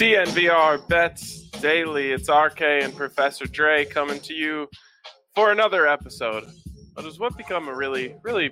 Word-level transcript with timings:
DNVR 0.00 0.88
Bets 0.88 1.42
Daily. 1.60 2.12
It's 2.12 2.30
RK 2.30 2.62
and 2.62 2.96
Professor 2.96 3.44
Dre 3.44 3.84
coming 3.84 4.18
to 4.20 4.32
you 4.32 4.66
for 5.34 5.52
another 5.52 5.86
episode. 5.86 6.44
It 6.96 7.04
was 7.04 7.18
what 7.18 7.36
become 7.36 7.68
a 7.68 7.74
really, 7.74 8.14
really, 8.22 8.50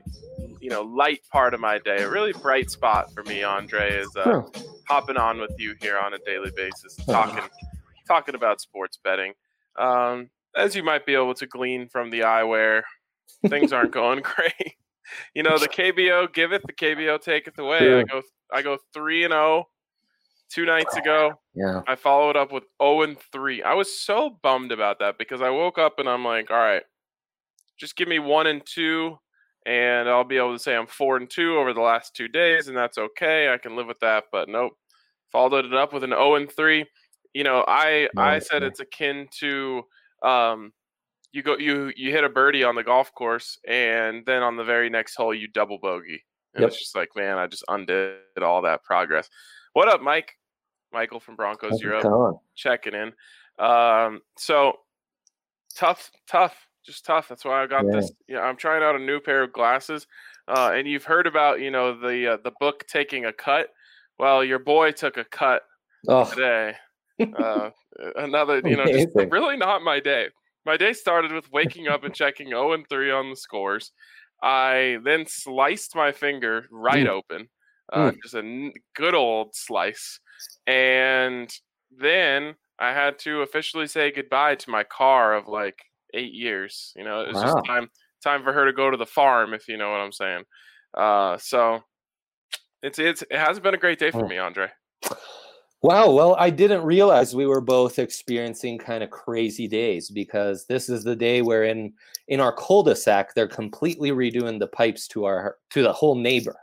you 0.60 0.68
know, 0.68 0.82
light 0.82 1.20
part 1.32 1.54
of 1.54 1.60
my 1.60 1.78
day. 1.78 2.02
A 2.02 2.10
really 2.10 2.34
bright 2.34 2.70
spot 2.70 3.14
for 3.14 3.22
me, 3.22 3.42
Andre, 3.42 3.92
is 3.92 4.14
uh, 4.14 4.42
hopping 4.86 5.16
on 5.16 5.40
with 5.40 5.54
you 5.56 5.74
here 5.80 5.96
on 5.96 6.12
a 6.12 6.18
daily 6.18 6.50
basis, 6.54 6.94
talking, 7.06 7.48
talking 8.06 8.34
about 8.34 8.60
sports 8.60 8.98
betting. 9.02 9.32
Um, 9.78 10.28
as 10.54 10.76
you 10.76 10.82
might 10.82 11.06
be 11.06 11.14
able 11.14 11.32
to 11.32 11.46
glean 11.46 11.88
from 11.88 12.10
the 12.10 12.20
eyewear, 12.20 12.82
things 13.48 13.72
aren't 13.72 13.92
going 13.92 14.20
great. 14.20 14.52
You 15.34 15.42
know, 15.42 15.56
the 15.56 15.70
KBO 15.70 16.30
giveth, 16.34 16.60
the 16.66 16.74
KBO 16.74 17.18
taketh 17.18 17.58
away. 17.58 18.00
I 18.00 18.02
go, 18.02 18.20
I 18.52 18.60
go 18.60 18.76
three 18.92 19.24
and 19.24 19.32
zero. 19.32 19.64
Two 20.50 20.64
nights 20.64 20.96
ago, 20.96 21.40
Yeah. 21.54 21.82
I 21.86 21.94
followed 21.96 22.36
up 22.36 22.52
with 22.52 22.64
0 22.82 23.02
and 23.02 23.18
3. 23.20 23.62
I 23.62 23.74
was 23.74 24.00
so 24.00 24.30
bummed 24.42 24.72
about 24.72 24.98
that 25.00 25.18
because 25.18 25.42
I 25.42 25.50
woke 25.50 25.78
up 25.78 25.98
and 25.98 26.08
I'm 26.08 26.24
like, 26.24 26.50
all 26.50 26.56
right, 26.58 26.84
just 27.78 27.96
give 27.96 28.08
me 28.08 28.18
1 28.18 28.46
and 28.46 28.64
2 28.66 29.18
and 29.66 30.08
I'll 30.08 30.24
be 30.24 30.38
able 30.38 30.54
to 30.54 30.58
say 30.58 30.76
I'm 30.76 30.86
4 30.86 31.16
and 31.18 31.30
2 31.30 31.58
over 31.58 31.72
the 31.74 31.80
last 31.80 32.14
2 32.16 32.28
days 32.28 32.68
and 32.68 32.76
that's 32.76 32.98
okay. 32.98 33.52
I 33.52 33.58
can 33.58 33.76
live 33.76 33.86
with 33.86 34.00
that, 34.00 34.24
but 34.32 34.48
nope. 34.48 34.74
Followed 35.32 35.66
it 35.66 35.74
up 35.74 35.92
with 35.92 36.04
an 36.04 36.10
0 36.10 36.36
and 36.36 36.50
3. 36.52 36.86
You 37.34 37.44
know, 37.44 37.64
I 37.68 38.08
I 38.16 38.38
said 38.40 38.62
it's 38.64 38.80
akin 38.80 39.28
to 39.40 39.84
um 40.22 40.72
you 41.32 41.42
go 41.42 41.56
you 41.58 41.92
you 41.96 42.10
hit 42.12 42.24
a 42.24 42.28
birdie 42.30 42.64
on 42.64 42.74
the 42.76 42.84
golf 42.84 43.12
course 43.14 43.58
and 43.68 44.24
then 44.26 44.42
on 44.42 44.56
the 44.56 44.64
very 44.64 44.90
next 44.90 45.16
hole 45.16 45.34
you 45.34 45.48
double 45.48 45.78
bogey. 45.78 46.24
And 46.54 46.62
Yep. 46.62 46.66
it's 46.66 46.78
just 46.78 46.96
like, 46.96 47.10
man, 47.16 47.38
I 47.38 47.46
just 47.48 47.64
undid 47.68 48.20
all 48.42 48.62
that 48.62 48.84
progress. 48.84 49.28
What 49.74 49.88
up, 49.88 50.02
Mike? 50.02 50.34
Michael 50.92 51.20
from 51.20 51.36
Broncos 51.36 51.72
How's 51.72 51.80
Europe 51.82 52.36
checking 52.54 52.94
in. 52.94 53.12
Um, 53.64 54.20
so 54.36 54.78
tough, 55.74 56.10
tough, 56.28 56.66
just 56.84 57.04
tough. 57.04 57.28
That's 57.28 57.44
why 57.44 57.62
I 57.62 57.66
got 57.66 57.84
Yeah. 57.86 57.92
this. 57.96 58.12
Yeah, 58.26 58.40
I'm 58.40 58.56
trying 58.56 58.82
out 58.82 58.96
a 58.96 58.98
new 58.98 59.20
pair 59.20 59.42
of 59.42 59.52
glasses. 59.52 60.06
Uh, 60.46 60.70
and 60.74 60.88
you've 60.88 61.04
heard 61.04 61.26
about, 61.26 61.60
you 61.60 61.70
know, 61.70 61.98
the 61.98 62.34
uh, 62.34 62.36
the 62.42 62.52
book 62.58 62.86
taking 62.88 63.26
a 63.26 63.32
cut. 63.32 63.68
Well, 64.18 64.42
your 64.42 64.58
boy 64.58 64.92
took 64.92 65.16
a 65.16 65.24
cut 65.24 65.62
Oh, 66.08 66.24
today. 66.30 66.74
Uh, 67.20 67.70
another, 68.16 68.60
you 68.64 68.76
know, 68.76 68.86
just 68.86 69.08
really 69.30 69.56
not 69.56 69.82
my 69.82 70.00
day. 70.00 70.28
My 70.64 70.76
day 70.76 70.92
started 70.92 71.32
with 71.32 71.50
waking 71.52 71.88
up 71.88 72.04
and 72.04 72.14
checking 72.14 72.48
0 72.48 72.72
and 72.72 72.88
3 72.88 73.10
on 73.10 73.30
the 73.30 73.36
scores. 73.36 73.92
I 74.42 74.98
then 75.04 75.26
sliced 75.26 75.94
my 75.96 76.12
finger 76.12 76.66
right 76.70 77.06
Mm. 77.06 77.10
open, 77.10 77.48
uh, 77.92 78.10
Mm. 78.12 78.22
just 78.22 78.34
a 78.34 78.38
n- 78.38 78.72
good 78.94 79.14
old 79.14 79.54
slice. 79.54 80.20
And 80.66 81.50
then 81.90 82.54
I 82.78 82.92
had 82.92 83.18
to 83.20 83.42
officially 83.42 83.86
say 83.86 84.12
goodbye 84.12 84.56
to 84.56 84.70
my 84.70 84.84
car 84.84 85.34
of 85.34 85.48
like 85.48 85.78
eight 86.14 86.32
years. 86.32 86.92
You 86.96 87.04
know, 87.04 87.22
it 87.22 87.28
was 87.28 87.36
Wow. 87.36 87.42
just 87.42 87.66
time 87.66 87.88
time 88.22 88.42
for 88.42 88.52
her 88.52 88.66
to 88.66 88.72
go 88.72 88.90
to 88.90 88.96
the 88.96 89.06
farm, 89.06 89.54
if 89.54 89.68
you 89.68 89.76
know 89.76 89.90
what 89.90 90.00
I'm 90.00 90.12
saying. 90.12 90.44
Uh, 90.96 91.38
so 91.38 91.82
it's 92.82 92.98
it's 92.98 93.22
it 93.22 93.38
hasn't 93.38 93.64
been 93.64 93.74
a 93.74 93.78
great 93.78 93.98
day 93.98 94.10
for 94.10 94.24
Mm. 94.24 94.28
me, 94.30 94.38
Andre. 94.38 94.68
wow. 95.82 96.10
Well, 96.10 96.36
I 96.38 96.50
didn't 96.50 96.82
realize 96.82 97.34
we 97.34 97.46
were 97.46 97.60
both 97.60 97.98
experiencing 97.98 98.78
kind 98.78 99.02
of 99.02 99.10
crazy 99.10 99.68
days 99.68 100.10
because 100.10 100.66
this 100.66 100.88
is 100.88 101.04
the 101.04 101.16
day 101.16 101.42
where 101.42 101.64
in 101.64 101.92
in 102.28 102.40
our 102.40 102.52
cul-de-sac 102.52 103.34
they're 103.34 103.48
completely 103.48 104.10
redoing 104.10 104.58
the 104.58 104.68
pipes 104.68 105.08
to 105.08 105.24
our 105.24 105.56
to 105.70 105.82
the 105.82 105.92
whole 105.92 106.14
neighborhood. 106.14 106.58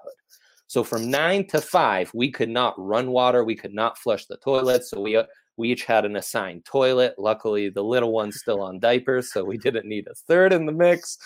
So 0.68 0.84
from 0.84 1.10
nine 1.10 1.46
to 1.48 1.62
five, 1.62 2.12
we 2.14 2.31
could 2.31 2.50
not 2.50 2.74
run 2.78 3.12
water. 3.12 3.44
We 3.44 3.56
could 3.56 3.74
not 3.74 3.98
flush 3.98 4.26
the 4.26 4.38
toilet. 4.38 4.84
So 4.84 5.00
we 5.00 5.16
uh, 5.16 5.24
we 5.58 5.72
each 5.72 5.86
had 5.86 6.06
an 6.06 6.16
assigned 6.18 6.66
toilet. 6.66 7.16
Luckily, 7.18 7.70
the 7.70 7.84
little 7.84 8.12
one's 8.12 8.40
still 8.40 8.62
on 8.62 8.80
diapers, 8.80 9.31
so 9.31 9.44
we 9.44 9.58
didn't 9.58 9.86
need 9.88 10.08
a 10.08 10.16
third 10.28 10.52
in 10.54 10.66
the 10.66 10.72
mix. 10.72 11.18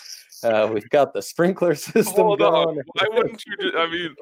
Uh, 0.44 0.68
we've 0.72 0.88
got 0.90 1.12
the 1.12 1.22
sprinkler 1.22 1.74
system 1.74 2.24
Hold 2.24 2.38
going. 2.38 2.68
on. 2.78 2.84
Why 2.94 3.06
wouldn't 3.12 3.42
you? 3.46 3.56
Ju- 3.60 3.76
I 3.78 3.90
mean, 3.90 4.14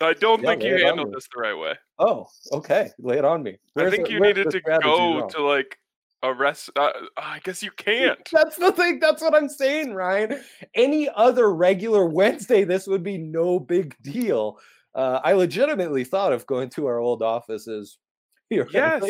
I 0.00 0.12
don't 0.14 0.42
Yeah, 0.42 0.50
think 0.50 0.64
you 0.64 0.70
lay 0.70 0.76
it 0.76 0.82
on 0.82 0.98
handled 0.98 1.14
this 1.14 1.28
the 1.34 1.40
right 1.40 1.56
way. 1.56 1.74
Oh, 1.98 2.26
okay. 2.52 2.90
Lay 2.98 3.18
it 3.18 3.24
on 3.24 3.42
me. 3.42 3.58
I 3.76 3.90
think 3.90 4.10
you 4.10 4.20
needed 4.20 4.50
to 4.50 4.60
go 4.60 5.20
wrong? 5.20 5.30
to 5.30 5.42
like 5.42 5.78
a 6.22 6.32
rest. 6.32 6.70
Uh, 6.76 6.90
I 7.16 7.40
guess 7.44 7.62
you 7.62 7.70
can't. 7.70 8.18
That's 8.32 8.56
the 8.56 8.72
thing. 8.72 8.98
That's 9.00 9.22
what 9.22 9.34
I'm 9.34 9.48
saying, 9.48 9.94
Ryan. 9.94 10.42
Any 10.74 11.08
other 11.14 11.52
regular 11.54 12.06
Wednesday, 12.06 12.64
this 12.64 12.86
would 12.86 13.02
be 13.02 13.18
no 13.18 13.60
big 13.60 13.94
deal. 14.02 14.58
Uh, 14.94 15.20
I 15.22 15.32
legitimately 15.34 16.04
thought 16.04 16.32
of 16.32 16.46
going 16.46 16.70
to 16.70 16.86
our 16.86 16.98
old 16.98 17.22
offices 17.22 17.98
here. 18.48 18.66
Yes. 18.72 19.02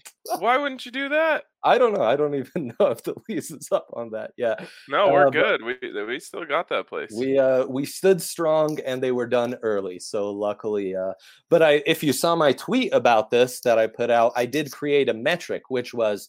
Why 0.40 0.56
wouldn't 0.58 0.84
you 0.84 0.92
do 0.92 1.08
that? 1.10 1.44
I 1.62 1.78
don't 1.78 1.92
know. 1.94 2.02
I 2.02 2.16
don't 2.16 2.34
even 2.34 2.72
know 2.80 2.86
if 2.88 3.02
the 3.02 3.14
lease 3.28 3.50
is 3.50 3.68
up 3.70 3.86
on 3.92 4.10
that 4.10 4.32
yet. 4.36 4.66
No, 4.88 5.10
we're 5.12 5.28
Uh, 5.28 5.30
good. 5.30 5.62
We 5.62 5.76
we 6.04 6.18
still 6.20 6.44
got 6.44 6.68
that 6.70 6.86
place. 6.88 7.10
We 7.16 7.38
uh 7.38 7.66
we 7.66 7.84
stood 7.84 8.20
strong 8.20 8.78
and 8.84 9.02
they 9.02 9.12
were 9.12 9.26
done 9.26 9.56
early. 9.62 9.98
So 10.00 10.30
luckily 10.32 10.96
uh 10.96 11.12
but 11.50 11.62
I 11.62 11.82
if 11.86 12.02
you 12.02 12.12
saw 12.12 12.34
my 12.34 12.52
tweet 12.52 12.92
about 12.92 13.30
this 13.30 13.60
that 13.60 13.78
I 13.78 13.86
put 13.86 14.10
out, 14.10 14.32
I 14.36 14.44
did 14.46 14.70
create 14.72 15.08
a 15.08 15.14
metric 15.14 15.64
which 15.68 15.92
was 15.94 16.28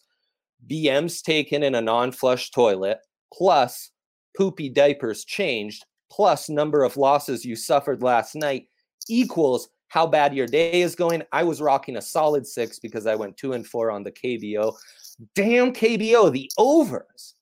BMs 0.68 1.22
taken 1.22 1.64
in 1.64 1.76
a 1.76 1.82
non-flush 1.82 2.52
toilet 2.52 3.00
plus 3.34 3.92
poopy 4.38 4.70
diapers 4.70 5.26
changed 5.26 5.86
plus 6.12 6.50
number 6.50 6.84
of 6.84 6.98
losses 6.98 7.46
you 7.46 7.56
suffered 7.56 8.02
last 8.02 8.36
night 8.36 8.68
equals 9.08 9.70
how 9.90 10.06
bad 10.06 10.36
your 10.36 10.48
day 10.48 10.82
is 10.82 10.96
going. 10.96 11.24
I 11.32 11.44
was 11.44 11.62
rocking 11.62 11.98
a 11.98 12.02
solid 12.02 12.46
6 12.46 12.80
because 12.80 13.08
I 13.08 13.16
went 13.16 13.38
2 13.38 13.54
and 13.54 13.66
4 13.66 13.90
on 13.92 14.04
the 14.04 14.12
KBO. 14.12 14.76
Damn 15.36 15.74
KBO, 15.74 16.32
the 16.32 16.50
overs 16.58 17.36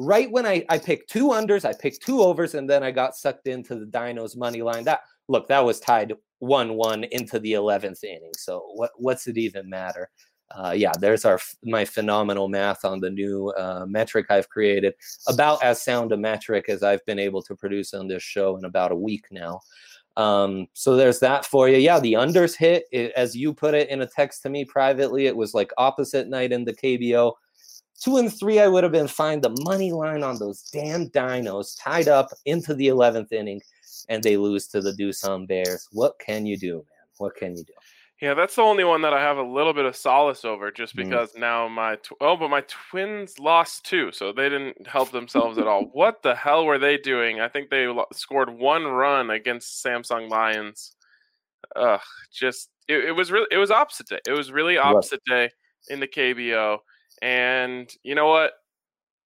right 0.00 0.30
when 0.30 0.46
I, 0.46 0.64
I 0.68 0.78
picked 0.78 1.10
two 1.10 1.28
unders, 1.28 1.64
I 1.64 1.74
picked 1.74 2.02
two 2.02 2.22
overs, 2.22 2.54
and 2.54 2.68
then 2.68 2.82
I 2.82 2.90
got 2.90 3.14
sucked 3.14 3.46
into 3.46 3.76
the 3.76 3.86
Dinos 3.86 4.36
money 4.36 4.62
line. 4.62 4.84
That 4.84 5.00
look, 5.28 5.46
that 5.48 5.64
was 5.64 5.78
tied 5.78 6.14
one 6.38 6.74
one 6.74 7.04
into 7.04 7.38
the 7.38 7.52
eleventh 7.52 8.02
inning. 8.02 8.32
So 8.36 8.72
what 8.74 8.90
what's 8.96 9.26
it 9.26 9.38
even 9.38 9.68
matter? 9.68 10.10
Uh, 10.50 10.72
yeah, 10.76 10.92
there's 10.98 11.24
our 11.24 11.38
my 11.64 11.84
phenomenal 11.84 12.48
math 12.48 12.84
on 12.84 13.00
the 13.00 13.10
new 13.10 13.50
uh, 13.50 13.84
metric 13.86 14.26
I've 14.30 14.48
created. 14.48 14.94
About 15.28 15.62
as 15.62 15.82
sound 15.82 16.12
a 16.12 16.16
metric 16.16 16.66
as 16.68 16.82
I've 16.82 17.04
been 17.06 17.18
able 17.18 17.42
to 17.42 17.54
produce 17.54 17.94
on 17.94 18.08
this 18.08 18.22
show 18.22 18.56
in 18.56 18.64
about 18.64 18.92
a 18.92 18.96
week 18.96 19.26
now. 19.30 19.60
Um, 20.16 20.66
so 20.72 20.96
there's 20.96 21.20
that 21.20 21.44
for 21.44 21.68
you. 21.68 21.78
Yeah, 21.78 22.00
the 22.00 22.14
unders 22.14 22.56
hit 22.56 22.84
it, 22.90 23.12
as 23.16 23.36
you 23.36 23.54
put 23.54 23.74
it 23.74 23.88
in 23.88 24.02
a 24.02 24.06
text 24.06 24.42
to 24.42 24.50
me 24.50 24.64
privately. 24.64 25.26
It 25.26 25.36
was 25.36 25.54
like 25.54 25.72
opposite 25.78 26.28
night 26.28 26.52
in 26.52 26.64
the 26.64 26.74
KBO 26.74 27.34
two 28.00 28.16
and 28.16 28.32
three, 28.32 28.58
I 28.58 28.66
would 28.66 28.82
have 28.82 28.92
been 28.92 29.08
fine. 29.08 29.40
The 29.40 29.54
money 29.62 29.92
line 29.92 30.22
on 30.22 30.38
those 30.38 30.62
damn 30.72 31.08
dinos 31.10 31.76
tied 31.78 32.08
up 32.08 32.30
into 32.46 32.74
the 32.74 32.88
11th 32.88 33.32
inning, 33.32 33.60
and 34.08 34.22
they 34.22 34.36
lose 34.36 34.66
to 34.68 34.80
the 34.80 34.92
Doosan 34.92 35.46
Bears. 35.46 35.86
What 35.92 36.18
can 36.18 36.46
you 36.46 36.56
do, 36.56 36.76
man? 36.76 37.06
What 37.18 37.36
can 37.36 37.56
you 37.56 37.64
do? 37.64 37.72
Yeah, 38.20 38.34
that's 38.34 38.54
the 38.56 38.62
only 38.62 38.84
one 38.84 39.02
that 39.02 39.12
I 39.14 39.20
have 39.20 39.38
a 39.38 39.42
little 39.42 39.72
bit 39.72 39.84
of 39.86 39.96
solace 39.96 40.44
over, 40.44 40.70
just 40.70 40.94
Mhm. 40.94 41.04
because 41.04 41.34
now 41.36 41.68
my 41.68 41.96
tw- 41.96 42.12
oh, 42.20 42.36
but 42.36 42.48
my 42.50 42.62
twins 42.62 43.38
lost 43.38 43.84
too, 43.86 44.12
so 44.12 44.32
they 44.32 44.48
didn't 44.48 44.86
help 44.86 45.10
themselves 45.10 45.58
at 45.58 45.66
all. 45.66 45.84
What 45.92 46.22
the 46.22 46.34
hell 46.34 46.64
were 46.66 46.78
they 46.78 46.96
doing? 46.98 47.40
I 47.40 47.48
think 47.48 47.70
they 47.70 47.86
lo- 47.86 48.06
scored 48.12 48.50
one 48.50 48.86
run 48.86 49.30
against 49.30 49.84
Samsung 49.84 50.28
Lions. 50.28 50.94
Ugh, 51.76 52.00
just 52.32 52.70
it, 52.88 53.04
it 53.06 53.12
was 53.12 53.30
really 53.30 53.46
it 53.50 53.58
was 53.58 53.70
opposite 53.70 54.08
day. 54.08 54.20
It 54.26 54.32
was 54.32 54.50
really 54.52 54.76
opposite 54.78 55.20
day 55.26 55.50
in 55.88 56.00
the 56.00 56.08
KBO, 56.08 56.78
and 57.22 57.90
you 58.02 58.14
know 58.14 58.26
what? 58.28 58.52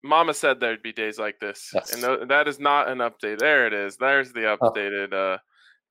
Mama 0.04 0.34
said 0.36 0.60
there'd 0.60 0.84
be 0.84 0.94
days 0.94 1.18
like 1.18 1.40
this, 1.40 1.72
Yes. 1.74 1.94
and 1.94 2.04
tho- 2.04 2.26
that 2.26 2.48
is 2.48 2.60
not 2.60 2.88
an 2.90 3.00
update. 3.00 3.40
There 3.40 3.66
it 3.66 3.74
is. 3.74 3.98
There's 3.98 4.32
the 4.34 4.42
updated 4.60 5.14
uh, 5.14 5.40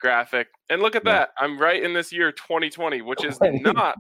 graphic, 0.01 0.49
and 0.71 0.83
look 0.83 0.97
at 0.97 1.03
Yeah. 1.05 1.13
that. 1.13 1.29
I'm 1.39 1.59
right 1.59 1.83
in 1.83 1.93
this 1.93 2.13
year 2.13 2.33
2020, 2.33 3.03
which 3.03 3.25
is 3.25 3.39
not 3.43 3.97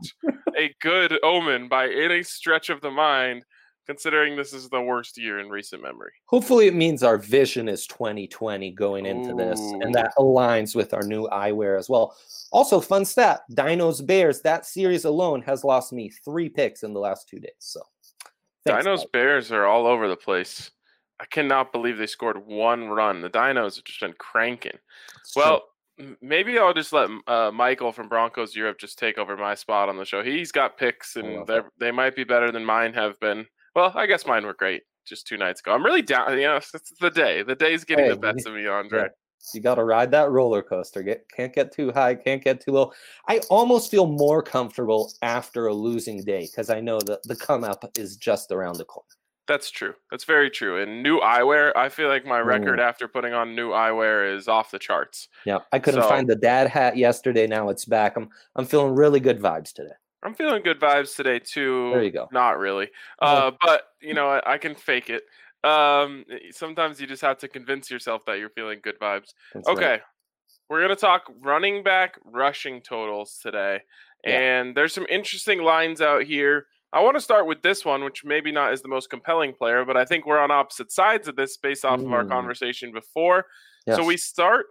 a 0.57 0.75
good 0.81 1.19
omen 1.23 1.69
by 1.69 1.89
any 1.89 2.23
stretch 2.23 2.69
of 2.71 2.81
the 2.81 2.91
mind, 2.91 3.45
considering 3.87 4.35
this 4.37 4.53
is 4.55 4.69
the 4.71 4.81
worst 4.81 5.19
year 5.19 5.41
in 5.41 5.49
recent 5.51 5.83
memory. 5.83 6.13
Hopefully, 6.27 6.67
it 6.67 6.75
means 6.75 7.03
our 7.03 7.19
vision 7.19 7.69
is 7.69 7.87
2020 7.87 8.71
going 8.71 9.05
into 9.07 9.35
this, 9.35 9.61
and 9.61 9.95
that 9.95 10.13
aligns 10.19 10.75
with 10.75 10.95
our 10.95 11.03
new 11.03 11.27
eyewear 11.29 11.79
as 11.79 11.89
well. 11.91 12.17
Also, 12.51 12.81
fun 12.81 13.05
stat 13.05 13.41
Dinos 13.53 14.05
Bears, 14.07 14.41
that 14.43 14.65
series 14.65 15.05
alone 15.05 15.43
has 15.43 15.65
lost 15.65 15.93
me 15.93 16.09
three 16.09 16.49
picks 16.49 16.83
in 16.83 16.95
the 16.95 17.01
last 17.01 17.29
two 17.29 17.39
days. 17.41 17.53
So, 17.59 17.83
thanks, 18.65 18.87
Dinos 18.87 18.99
guys. 18.99 19.07
Bears 19.13 19.53
are 19.53 19.67
all 19.67 19.87
over 19.87 20.09
the 20.09 20.17
place. 20.17 20.71
I 21.21 21.27
cannot 21.27 21.71
believe 21.71 21.97
they 21.99 22.07
scored 22.07 22.45
one 22.47 22.89
run. 22.89 23.21
The 23.21 23.31
Dinos 23.31 23.77
have 23.77 23.85
just 23.85 24.01
been 24.01 24.15
cranking. 24.19 24.79
It's. 25.21 25.37
Well, 25.37 25.55
m- 25.55 25.61
maybe 26.21 26.59
I'll 26.59 26.75
just 26.75 26.93
let 26.93 27.09
uh, 27.27 27.51
Michael 27.53 27.93
from 27.93 28.09
Broncos 28.09 28.55
Europe 28.57 28.79
just 28.79 28.99
take 28.99 29.19
over 29.19 29.37
my 29.37 29.55
spot 29.55 29.89
on 29.89 29.97
the 29.97 30.05
show. 30.05 30.23
He's 30.23 30.53
got 30.53 30.77
picks, 30.79 31.17
and 31.17 31.47
they're- 31.47 31.93
might 31.93 32.17
be 32.17 32.25
better 32.25 32.51
than 32.51 32.65
mine 32.65 32.95
have 32.95 33.19
been. 33.21 33.47
Well, 33.75 33.93
I 33.95 34.07
guess 34.07 34.27
mine 34.27 34.45
were 34.47 34.55
great 34.55 34.83
just 35.07 35.27
two 35.27 35.37
nights 35.37 35.61
ago. 35.61 35.73
I'm 35.73 35.85
really 35.85 36.03
down. 36.03 36.33
You 36.39 36.45
know, 36.45 36.57
it's 36.57 36.75
it's 36.75 36.93
the 37.01 37.11
day. 37.11 37.43
The 37.43 37.55
day's 37.55 37.85
getting 37.85 38.07
Hey, 38.07 38.11
the 38.13 38.17
best 38.17 38.47
of 38.47 38.55
me, 38.55 38.67
Andre. 38.67 39.01
yeah. 39.03 39.09
You 39.53 39.61
got 39.61 39.75
to 39.75 39.85
ride 39.85 40.11
that 40.13 40.31
roller 40.31 40.63
coaster. 40.63 41.03
Get 41.03 41.27
can't 41.37 41.53
get 41.53 41.71
too 41.71 41.93
high, 41.93 42.15
can't 42.15 42.43
get 42.43 42.63
too 42.63 42.71
low. 42.73 42.93
I 43.29 43.41
almost 43.51 43.91
feel 43.91 44.07
more 44.07 44.43
comfortable 44.43 45.13
after 45.21 45.67
a 45.67 45.75
losing 45.75 46.23
day 46.25 46.49
because 46.51 46.71
I 46.71 46.81
know 46.81 46.99
that 47.01 47.21
the 47.25 47.37
come 47.37 47.63
up 47.63 47.85
is 47.99 48.17
just 48.17 48.51
around 48.51 48.79
the 48.79 48.87
corner. 48.87 49.07
That's 49.47 49.71
true. 49.71 49.95
That's 50.11 50.25
very 50.25 50.51
true. 50.51 50.81
And 50.81 51.03
new 51.03 51.21
eyewear, 51.21 51.73
I 51.77 51.91
feel 51.91 52.09
like 52.09 52.25
my 52.25 52.39
record 52.41 52.79
mm. 52.79 52.83
after 52.83 53.07
putting 53.07 53.35
on 53.35 53.55
new 53.55 53.71
eyewear 53.71 54.35
is 54.35 54.49
off 54.49 54.71
the 54.71 54.79
charts. 54.79 55.29
Yeah, 55.45 55.59
I 55.71 55.79
couldn't 55.79 56.03
so, 56.03 56.09
find 56.09 56.27
the 56.29 56.37
dad 56.37 56.69
hat 56.69 56.97
yesterday. 56.97 57.47
Now 57.47 57.69
it's 57.69 57.85
back. 57.85 58.17
I'm 58.17 58.31
I'm 58.57 58.65
feeling 58.65 58.95
really 58.95 59.21
good 59.21 59.39
vibes 59.39 59.73
today. 59.73 59.93
I'm 60.23 60.35
feeling 60.35 60.63
good 60.63 60.81
vibes 60.81 61.15
today 61.15 61.39
too. 61.39 61.91
There 61.93 62.03
you 62.03 62.11
go. 62.11 62.29
Not 62.33 62.59
really, 62.59 62.89
uh, 63.21 63.53
but 63.61 63.83
you 64.01 64.15
know 64.15 64.29
I, 64.29 64.55
I, 64.55 64.59
can 64.59 64.75
fake 64.75 65.11
it. 65.11 65.25
Um, 65.69 66.25
sometimes 66.51 66.99
you 66.99 67.07
just 67.07 67.23
have 67.23 67.39
to 67.39 67.49
convince 67.49 67.91
yourself 67.91 68.25
that 68.25 68.39
you're 68.39 68.49
feeling 68.49 68.81
good 68.83 68.99
vibes. 68.99 69.35
That's 69.53 69.69
okay, 69.69 69.91
right. 69.91 70.01
we're 70.71 70.81
gonna 70.81 70.97
talk 70.97 71.31
running 71.43 71.83
back 71.83 72.19
rushing 72.25 72.81
totals 72.81 73.39
today, 73.43 73.83
yeah. 74.27 74.39
and 74.39 74.75
there's 74.75 74.95
some 74.95 75.07
interesting 75.11 75.63
lines 75.63 76.01
out 76.01 76.23
here. 76.23 76.67
I 76.95 77.01
want 77.01 77.17
to 77.17 77.21
start 77.21 77.49
with 77.49 77.61
this 77.61 77.85
one, 77.85 78.05
which 78.05 78.25
maybe 78.25 78.53
not 78.53 78.73
is 78.73 78.81
the 78.81 78.89
most 78.89 79.11
compelling 79.11 79.53
player, 79.53 79.85
but 79.85 79.97
I 79.97 80.05
think 80.05 80.27
we're 80.27 80.39
on 80.39 80.53
opposite 80.53 80.93
sides 80.93 81.27
of 81.27 81.35
this 81.35 81.57
based 81.57 81.85
off 81.85 81.99
mm. 81.99 82.07
of 82.07 82.13
our 82.13 82.23
mm. 82.23 82.31
conversation 82.31 82.93
before. 82.93 83.47
Yes. 83.85 83.97
So 83.97 84.05
we 84.05 84.17
start 84.17 84.67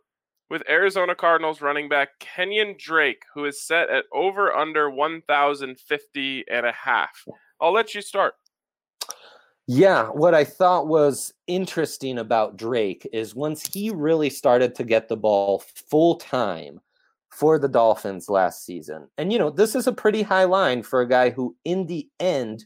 with 0.50 0.64
Arizona 0.70 1.16
Cardinals 1.16 1.60
running 1.60 1.90
back 1.90 2.08
Kenyan 2.22 2.80
Drake, 2.80 3.24
who 3.36 3.44
is 3.44 3.62
set 3.62 3.90
at 3.90 4.06
over 4.14 4.54
under 4.54 4.90
1,050 4.90 6.46
and 6.50 6.66
a 6.66 6.72
half. 6.72 7.26
I'll 7.60 7.74
let 7.74 7.94
you 7.94 8.02
start. 8.02 8.36
Yeah, 9.68 10.06
what 10.06 10.34
I 10.34 10.46
thought 10.46 10.88
was 10.88 11.34
interesting 11.48 12.20
about 12.20 12.56
Drake 12.56 13.06
is 13.12 13.36
once 13.36 13.68
he 13.68 13.90
really 13.90 14.30
started 14.30 14.76
to 14.76 14.86
get 14.86 15.10
the 15.10 15.18
ball 15.18 15.62
full 15.90 16.16
time– 16.16 16.80
for 17.34 17.58
the 17.58 17.68
Dolphins 17.68 18.30
last 18.30 18.64
season. 18.64 19.08
And, 19.18 19.34
you 19.34 19.40
know, 19.40 19.50
this 19.50 19.76
is 19.76 19.88
a 19.88 19.92
pretty 19.92 20.22
high 20.22 20.44
line 20.44 20.84
for 20.84 21.02
a 21.02 21.10
guy 21.10 21.32
who, 21.32 21.56
in 21.66 21.88
the 21.88 22.08
end, 22.20 22.66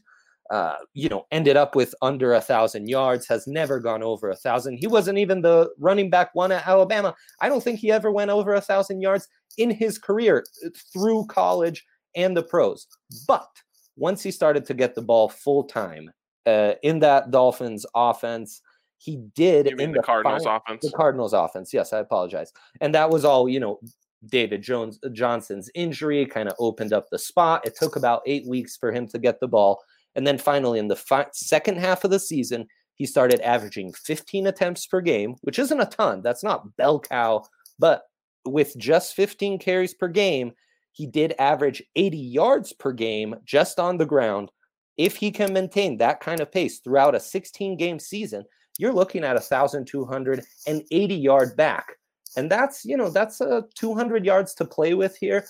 uh, 0.50 0.76
you 0.94 1.08
know, 1.08 1.26
ended 1.30 1.56
up 1.56 1.74
with 1.74 1.94
under 2.02 2.34
a 2.34 2.40
thousand 2.40 2.88
yards, 2.88 3.26
has 3.28 3.46
never 3.46 3.80
gone 3.80 4.02
over 4.02 4.30
a 4.30 4.36
thousand. 4.36 4.78
He 4.78 4.86
wasn't 4.86 5.18
even 5.18 5.42
the 5.42 5.70
running 5.78 6.10
back 6.10 6.34
one 6.34 6.52
at 6.52 6.66
Alabama. 6.66 7.14
I 7.40 7.48
don't 7.48 7.62
think 7.62 7.78
he 7.78 7.90
ever 7.90 8.10
went 8.10 8.30
over 8.30 8.54
a 8.54 8.60
thousand 8.60 9.00
yards 9.00 9.26
in 9.56 9.70
his 9.70 9.98
career 9.98 10.44
uh, 10.64 10.70
through 10.92 11.26
college 11.26 11.84
and 12.14 12.36
the 12.36 12.42
pros. 12.42 12.86
But 13.26 13.48
once 13.96 14.22
he 14.22 14.30
started 14.30 14.64
to 14.66 14.74
get 14.74 14.94
the 14.94 15.02
ball 15.02 15.28
full 15.28 15.64
time 15.64 16.10
uh, 16.46 16.74
in 16.82 16.98
that 17.00 17.30
Dolphins 17.30 17.84
offense, 17.94 18.62
he 18.98 19.16
did 19.34 19.66
in 19.66 19.92
the, 19.92 19.98
the 19.98 20.02
Cardinals 20.02 20.44
final, 20.44 20.60
offense. 20.66 20.82
The 20.82 20.96
Cardinals 20.96 21.32
offense. 21.32 21.72
Yes, 21.72 21.92
I 21.92 21.98
apologize. 21.98 22.52
And 22.80 22.94
that 22.94 23.10
was 23.10 23.24
all, 23.24 23.48
you 23.48 23.60
know, 23.60 23.80
David 24.26 24.62
Jones 24.62 24.98
uh, 25.04 25.08
Johnson's 25.10 25.70
injury 25.74 26.26
kind 26.26 26.48
of 26.48 26.54
opened 26.58 26.92
up 26.92 27.08
the 27.10 27.18
spot. 27.18 27.66
It 27.66 27.76
took 27.76 27.96
about 27.96 28.22
eight 28.26 28.46
weeks 28.46 28.76
for 28.76 28.92
him 28.92 29.06
to 29.08 29.18
get 29.18 29.40
the 29.40 29.48
ball, 29.48 29.82
and 30.14 30.26
then 30.26 30.38
finally 30.38 30.78
in 30.78 30.88
the 30.88 30.96
fi- 30.96 31.26
second 31.32 31.78
half 31.78 32.04
of 32.04 32.10
the 32.10 32.18
season, 32.18 32.66
he 32.94 33.06
started 33.06 33.40
averaging 33.40 33.92
15 33.92 34.48
attempts 34.48 34.86
per 34.86 35.00
game, 35.00 35.36
which 35.42 35.58
isn't 35.58 35.80
a 35.80 35.86
ton. 35.86 36.20
That's 36.22 36.42
not 36.42 36.76
bell 36.76 36.98
cow, 36.98 37.44
but 37.78 38.02
with 38.44 38.76
just 38.76 39.14
15 39.14 39.58
carries 39.58 39.94
per 39.94 40.08
game, 40.08 40.52
he 40.92 41.06
did 41.06 41.34
average 41.38 41.82
80 41.94 42.18
yards 42.18 42.72
per 42.72 42.92
game 42.92 43.36
just 43.44 43.78
on 43.78 43.98
the 43.98 44.06
ground. 44.06 44.50
If 44.96 45.14
he 45.14 45.30
can 45.30 45.52
maintain 45.52 45.96
that 45.98 46.18
kind 46.18 46.40
of 46.40 46.50
pace 46.50 46.80
throughout 46.80 47.14
a 47.14 47.20
16 47.20 47.76
game 47.76 48.00
season, 48.00 48.44
you're 48.78 48.92
looking 48.92 49.22
at 49.22 49.36
a 49.36 49.40
1,280 49.40 51.14
yard 51.14 51.56
back 51.56 51.94
and 52.38 52.48
that's, 52.48 52.84
you 52.84 52.96
know, 52.96 53.10
that's 53.10 53.40
uh, 53.40 53.62
a 53.62 53.62
200 53.74 54.24
yards 54.24 54.54
to 54.54 54.64
play 54.64 54.94
with 54.94 55.16
here. 55.16 55.44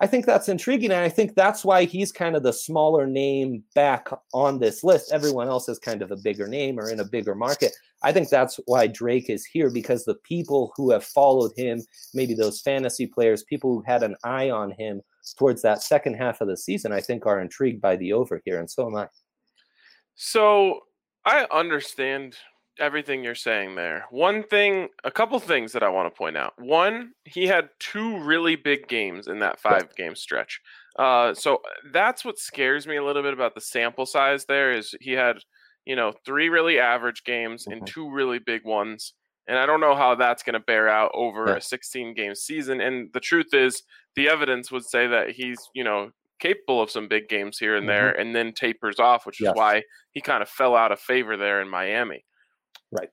I 0.00 0.08
think 0.08 0.26
that's 0.26 0.48
intriguing. 0.48 0.90
And 0.90 1.00
I 1.00 1.08
think 1.08 1.36
that's 1.36 1.64
why 1.64 1.84
he's 1.84 2.10
kind 2.10 2.34
of 2.34 2.42
the 2.42 2.52
smaller 2.52 3.06
name 3.06 3.62
back 3.76 4.08
on 4.32 4.58
this 4.58 4.82
list. 4.82 5.12
Everyone 5.12 5.46
else 5.46 5.68
is 5.68 5.78
kind 5.78 6.02
of 6.02 6.10
a 6.10 6.16
bigger 6.16 6.48
name 6.48 6.80
or 6.80 6.90
in 6.90 6.98
a 6.98 7.04
bigger 7.04 7.36
market. 7.36 7.72
I 8.02 8.10
think 8.10 8.28
that's 8.28 8.58
why 8.66 8.88
Drake 8.88 9.30
is 9.30 9.46
here 9.46 9.70
because 9.70 10.04
the 10.04 10.16
people 10.16 10.72
who 10.76 10.90
have 10.90 11.04
followed 11.04 11.52
him, 11.56 11.80
maybe 12.12 12.34
those 12.34 12.60
fantasy 12.60 13.06
players, 13.06 13.44
people 13.44 13.72
who 13.72 13.84
had 13.86 14.02
an 14.02 14.16
eye 14.24 14.50
on 14.50 14.72
him 14.72 15.00
towards 15.38 15.62
that 15.62 15.84
second 15.84 16.14
half 16.14 16.40
of 16.40 16.48
the 16.48 16.56
season, 16.56 16.90
I 16.90 17.00
think 17.00 17.26
are 17.26 17.40
intrigued 17.40 17.80
by 17.80 17.94
the 17.94 18.12
over 18.12 18.42
here. 18.44 18.58
And 18.58 18.68
so 18.68 18.88
am 18.88 18.96
I. 18.96 19.06
So 20.16 20.80
I 21.24 21.46
understand 21.52 22.36
everything 22.78 23.22
you're 23.22 23.34
saying 23.34 23.74
there. 23.74 24.06
One 24.10 24.42
thing, 24.42 24.88
a 25.04 25.10
couple 25.10 25.38
things 25.38 25.72
that 25.72 25.82
I 25.82 25.88
want 25.88 26.12
to 26.12 26.16
point 26.16 26.36
out. 26.36 26.54
One, 26.58 27.12
he 27.24 27.46
had 27.46 27.68
two 27.78 28.18
really 28.18 28.56
big 28.56 28.88
games 28.88 29.28
in 29.28 29.38
that 29.40 29.60
five 29.60 29.94
game 29.96 30.16
stretch. 30.16 30.60
Uh, 30.98 31.34
so 31.34 31.60
that's 31.92 32.24
what 32.24 32.38
scares 32.38 32.86
me 32.86 32.96
a 32.96 33.04
little 33.04 33.22
bit 33.22 33.32
about 33.32 33.54
the 33.54 33.60
sample 33.60 34.06
size 34.06 34.44
there 34.46 34.72
is 34.72 34.94
he 35.00 35.12
had, 35.12 35.38
you 35.84 35.96
know, 35.96 36.12
three 36.24 36.48
really 36.48 36.78
average 36.78 37.24
games 37.24 37.66
and 37.66 37.86
two 37.86 38.10
really 38.10 38.38
big 38.38 38.64
ones. 38.64 39.14
And 39.46 39.58
I 39.58 39.66
don't 39.66 39.80
know 39.80 39.94
how 39.94 40.14
that's 40.14 40.42
going 40.42 40.54
to 40.54 40.60
bear 40.60 40.88
out 40.88 41.10
over 41.14 41.48
yeah. 41.48 41.56
a 41.56 41.60
16 41.60 42.14
game 42.14 42.34
season. 42.34 42.80
And 42.80 43.10
the 43.12 43.20
truth 43.20 43.52
is, 43.52 43.82
the 44.16 44.28
evidence 44.28 44.70
would 44.70 44.84
say 44.84 45.06
that 45.06 45.30
he's, 45.30 45.58
you 45.74 45.84
know, 45.84 46.10
capable 46.40 46.82
of 46.82 46.90
some 46.90 47.08
big 47.08 47.28
games 47.28 47.58
here 47.58 47.76
and 47.76 47.82
mm-hmm. 47.82 47.88
there 47.88 48.10
and 48.12 48.34
then 48.34 48.52
tapers 48.52 48.98
off, 48.98 49.26
which 49.26 49.40
is 49.40 49.50
why 49.54 49.82
he 50.12 50.20
kind 50.20 50.42
of 50.42 50.48
fell 50.48 50.74
out 50.74 50.92
of 50.92 51.00
favor 51.00 51.36
there 51.36 51.60
in 51.60 51.68
Miami. 51.68 52.24
Right. 52.94 53.10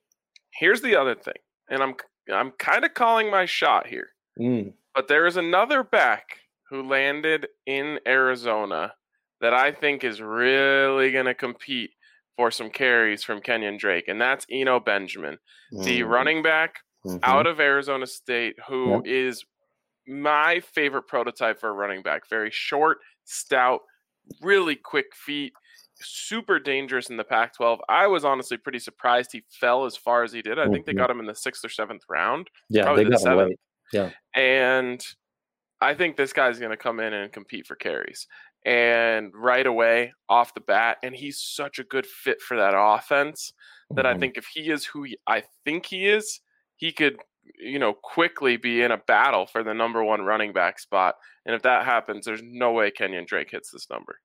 Here's 0.54 0.82
the 0.82 0.96
other 0.96 1.16
thing, 1.16 1.34
and 1.70 1.82
I'm 1.82 1.96
I'm 2.32 2.52
kind 2.52 2.86
of 2.86 2.94
calling 2.94 3.30
my 3.30 3.46
shot 3.46 3.88
here. 3.88 4.10
Mm. 4.40 4.74
But 4.94 5.08
there 5.08 5.26
is 5.26 5.38
another 5.38 5.84
back 5.84 6.38
who 6.70 6.88
landed 6.88 7.48
in 7.66 8.00
Arizona 8.06 8.94
that 9.42 9.54
I 9.54 9.72
think 9.72 10.04
is 10.04 10.22
really 10.22 11.12
going 11.12 11.26
to 11.26 11.34
compete 11.34 11.92
for 12.38 12.52
some 12.52 12.70
carries 12.70 13.24
from 13.24 13.42
Kenyan 13.42 13.78
Drake, 13.78 14.08
and 14.08 14.22
that's 14.22 14.46
Eno 14.50 14.80
Benjamin, 14.80 15.38
mm. 15.74 15.84
the 15.84 16.04
running 16.04 16.44
back 16.44 16.76
mm-hmm. 17.06 17.18
out 17.24 17.48
of 17.48 17.60
Arizona 17.60 18.08
State, 18.08 18.56
who 18.68 18.96
yep. 18.96 19.02
is 19.06 19.44
my 20.08 20.62
favorite 20.74 21.08
prototype 21.08 21.60
for 21.60 21.70
a 21.70 21.74
running 21.74 22.02
back. 22.02 22.30
Very 22.30 22.52
short, 22.52 23.00
stout, 23.26 23.82
really 24.42 24.76
quick 24.76 25.08
feet 25.16 25.54
super 26.02 26.60
dangerous 26.60 27.10
in 27.10 27.18
the 27.18 27.24
Pac 27.24 27.56
12. 27.56 27.82
I 27.90 28.08
was 28.08 28.26
honestly 28.26 28.58
pretty 28.58 28.80
surprised 28.80 29.32
he 29.32 29.44
fell 29.50 29.86
as 29.86 29.96
far 29.96 30.24
as 30.24 30.32
he 30.32 30.42
did. 30.42 30.58
I 30.58 30.64
mm-hmm. 30.64 30.74
think 30.74 30.86
they 30.86 30.94
got 30.94 31.10
him 31.10 31.20
in 31.20 31.26
the 31.26 31.36
sixth 31.36 31.64
or 31.64 31.70
seventh 31.70 32.04
round. 32.10 32.50
Yeah, 32.70 32.94
they 32.94 33.04
got 33.06 33.22
him 33.22 33.56
Yeah. 33.94 34.10
And 34.36 35.04
I 35.82 35.94
think 35.96 36.16
this 36.16 36.34
guy's 36.34 36.60
going 36.60 36.72
to 36.72 36.78
come 36.78 37.00
in 37.00 37.14
and 37.14 37.32
compete 37.32 37.66
for 37.66 37.76
carries. 37.76 38.28
And 38.64 39.32
right 39.34 39.66
away, 39.66 40.14
off 40.30 40.54
the 40.54 40.62
bat, 40.62 40.98
and 41.02 41.16
he's 41.16 41.42
such 41.42 41.80
a 41.80 41.84
good 41.84 42.06
fit 42.06 42.42
for 42.42 42.56
that 42.58 42.74
offense 42.76 43.54
that 43.96 44.06
mm-hmm. 44.06 44.16
I 44.16 44.20
think 44.20 44.38
if 44.38 44.46
he 44.46 44.70
is 44.70 44.86
who 44.86 45.04
he, 45.04 45.18
I 45.26 45.44
think 45.66 45.88
he 45.88 46.08
is, 46.08 46.42
he 46.76 46.92
could, 46.92 47.18
you 47.60 47.80
know, 47.80 47.94
quickly 47.94 48.58
be 48.58 48.82
in 48.82 48.92
a 48.92 48.98
battle 48.98 49.48
for 49.48 49.64
the 49.64 49.74
number 49.74 50.04
one 50.04 50.22
running 50.22 50.54
back 50.54 50.80
spot. 50.80 51.16
And 51.46 51.56
if 51.56 51.64
that 51.64 51.86
happens, 51.86 52.26
there's 52.26 52.44
no 52.44 52.72
way 52.72 52.92
Kenyan 52.92 53.26
Drake 53.26 53.50
hits 53.50 53.72
this 53.72 53.90
number. 53.90 54.20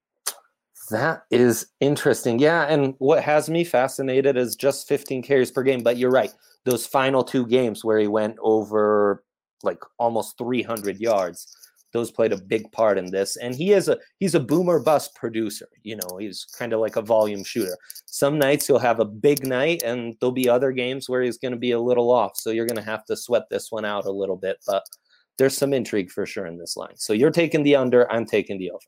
That 0.90 1.24
is 1.30 1.66
interesting. 1.80 2.38
Yeah. 2.38 2.62
And 2.64 2.94
what 2.98 3.22
has 3.22 3.48
me 3.48 3.64
fascinated 3.64 4.36
is 4.36 4.56
just 4.56 4.88
15 4.88 5.22
carries 5.22 5.50
per 5.50 5.62
game. 5.62 5.82
But 5.82 5.96
you're 5.96 6.10
right. 6.10 6.32
Those 6.64 6.86
final 6.86 7.24
two 7.24 7.46
games 7.46 7.84
where 7.84 7.98
he 7.98 8.06
went 8.06 8.36
over 8.40 9.24
like 9.62 9.78
almost 9.98 10.38
300 10.38 10.98
yards, 10.98 11.56
those 11.92 12.10
played 12.10 12.32
a 12.32 12.40
big 12.40 12.70
part 12.72 12.98
in 12.98 13.10
this. 13.10 13.36
And 13.36 13.54
he 13.54 13.72
is 13.72 13.88
a 13.88 13.98
he's 14.18 14.34
a 14.34 14.40
boomer 14.40 14.78
bust 14.78 15.14
producer. 15.14 15.68
You 15.82 15.96
know, 15.96 16.18
he's 16.18 16.44
kind 16.44 16.72
of 16.72 16.80
like 16.80 16.96
a 16.96 17.02
volume 17.02 17.42
shooter. 17.42 17.76
Some 18.06 18.38
nights 18.38 18.66
he'll 18.66 18.78
have 18.78 19.00
a 19.00 19.04
big 19.04 19.46
night, 19.46 19.82
and 19.82 20.14
there'll 20.20 20.32
be 20.32 20.48
other 20.48 20.72
games 20.72 21.08
where 21.08 21.22
he's 21.22 21.38
going 21.38 21.52
to 21.52 21.58
be 21.58 21.72
a 21.72 21.80
little 21.80 22.10
off. 22.10 22.32
So 22.36 22.50
you're 22.50 22.66
going 22.66 22.76
to 22.76 22.90
have 22.90 23.04
to 23.06 23.16
sweat 23.16 23.44
this 23.50 23.70
one 23.70 23.84
out 23.84 24.04
a 24.04 24.10
little 24.10 24.36
bit. 24.36 24.58
But 24.66 24.84
there's 25.38 25.56
some 25.56 25.72
intrigue 25.72 26.10
for 26.10 26.26
sure 26.26 26.46
in 26.46 26.58
this 26.58 26.76
line. 26.76 26.96
So 26.96 27.12
you're 27.12 27.30
taking 27.30 27.62
the 27.62 27.76
under. 27.76 28.10
I'm 28.10 28.26
taking 28.26 28.58
the 28.58 28.70
over. 28.70 28.80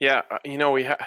Yeah, 0.00 0.22
uh, 0.30 0.38
you 0.44 0.58
know 0.58 0.72
we 0.72 0.84
have 0.84 0.98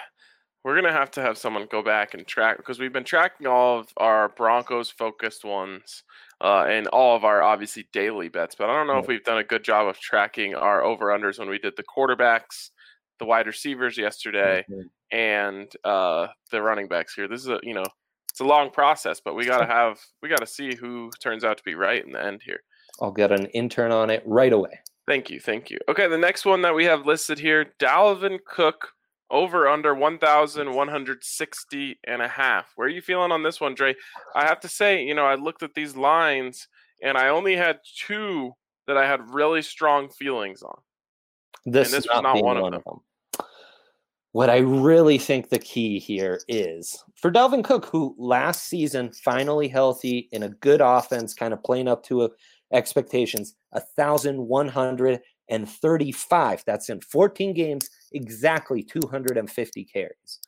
we're 0.64 0.74
gonna 0.74 0.92
have 0.92 1.10
to 1.12 1.22
have 1.22 1.38
someone 1.38 1.66
go 1.70 1.82
back 1.82 2.14
and 2.14 2.26
track 2.26 2.56
because 2.56 2.78
we've 2.78 2.92
been 2.92 3.04
tracking 3.04 3.46
all 3.46 3.78
of 3.78 3.88
our 3.96 4.30
Broncos 4.30 4.90
focused 4.90 5.44
ones 5.44 6.02
uh, 6.40 6.64
and 6.68 6.86
all 6.88 7.16
of 7.16 7.24
our 7.24 7.42
obviously 7.42 7.88
daily 7.92 8.28
bets, 8.28 8.54
but 8.56 8.68
I 8.68 8.76
don't 8.76 8.86
know 8.86 8.98
if 8.98 9.06
we've 9.06 9.24
done 9.24 9.38
a 9.38 9.44
good 9.44 9.64
job 9.64 9.86
of 9.86 9.98
tracking 9.98 10.54
our 10.54 10.82
over 10.82 11.06
unders 11.06 11.38
when 11.38 11.48
we 11.48 11.58
did 11.58 11.74
the 11.76 11.84
quarterbacks, 11.84 12.70
the 13.18 13.24
wide 13.24 13.46
receivers 13.46 13.96
yesterday, 13.96 14.64
mm-hmm. 14.70 15.16
and 15.16 15.72
uh, 15.84 16.28
the 16.50 16.60
running 16.60 16.88
backs 16.88 17.14
here. 17.14 17.28
This 17.28 17.40
is 17.40 17.48
a 17.48 17.60
you 17.62 17.74
know 17.74 17.84
it's 18.30 18.40
a 18.40 18.44
long 18.44 18.70
process, 18.70 19.20
but 19.24 19.34
we 19.34 19.44
gotta 19.44 19.66
have 19.72 19.98
we 20.22 20.28
gotta 20.28 20.46
see 20.46 20.74
who 20.74 21.10
turns 21.22 21.44
out 21.44 21.56
to 21.58 21.64
be 21.64 21.74
right 21.74 22.04
in 22.04 22.12
the 22.12 22.24
end 22.24 22.42
here. 22.44 22.60
I'll 23.00 23.12
get 23.12 23.30
an 23.30 23.46
intern 23.46 23.92
on 23.92 24.10
it 24.10 24.22
right 24.26 24.52
away. 24.52 24.80
Thank 25.06 25.30
you, 25.30 25.40
thank 25.40 25.70
you. 25.70 25.78
Okay, 25.88 26.06
the 26.08 26.18
next 26.18 26.44
one 26.44 26.62
that 26.62 26.74
we 26.74 26.84
have 26.84 27.06
listed 27.06 27.38
here, 27.38 27.72
Dalvin 27.80 28.38
Cook 28.44 28.90
over 29.30 29.68
under 29.68 29.94
1,160 29.94 31.98
and 32.04 32.22
a 32.22 32.28
half. 32.28 32.72
Where 32.76 32.86
are 32.86 32.90
you 32.90 33.02
feeling 33.02 33.32
on 33.32 33.42
this 33.42 33.60
one, 33.60 33.74
Dre? 33.74 33.94
I 34.34 34.46
have 34.46 34.60
to 34.60 34.68
say, 34.68 35.04
you 35.04 35.14
know, 35.14 35.26
I 35.26 35.34
looked 35.34 35.62
at 35.62 35.74
these 35.74 35.96
lines 35.96 36.68
and 37.02 37.18
I 37.18 37.28
only 37.28 37.56
had 37.56 37.80
two 38.06 38.52
that 38.86 38.96
I 38.96 39.06
had 39.06 39.30
really 39.30 39.62
strong 39.62 40.08
feelings 40.08 40.62
on. 40.62 40.78
This, 41.66 41.90
this 41.90 42.04
is 42.04 42.08
was 42.08 42.22
not, 42.22 42.34
not 42.34 42.42
one 42.42 42.60
one, 42.60 42.74
of 42.74 42.78
of 42.78 42.84
them. 42.84 43.00
What 44.32 44.50
I 44.50 44.58
really 44.58 45.18
think 45.18 45.48
the 45.48 45.58
key 45.58 45.98
here 45.98 46.40
is 46.48 47.02
for 47.16 47.30
Dalvin 47.30 47.64
Cook, 47.64 47.86
who 47.86 48.14
last 48.18 48.64
season 48.64 49.12
finally 49.12 49.68
healthy 49.68 50.28
in 50.32 50.42
a 50.42 50.48
good 50.48 50.80
offense, 50.80 51.34
kind 51.34 51.52
of 51.52 51.62
playing 51.62 51.88
up 51.88 52.02
to 52.04 52.24
a, 52.24 52.30
expectations, 52.72 53.54
a 53.72 53.82
and 55.48 55.68
thirty-five. 55.68 56.62
That's 56.66 56.88
in 56.90 57.00
14 57.00 57.54
games, 57.54 57.88
exactly 58.12 58.82
250 58.82 59.84
carries. 59.84 60.40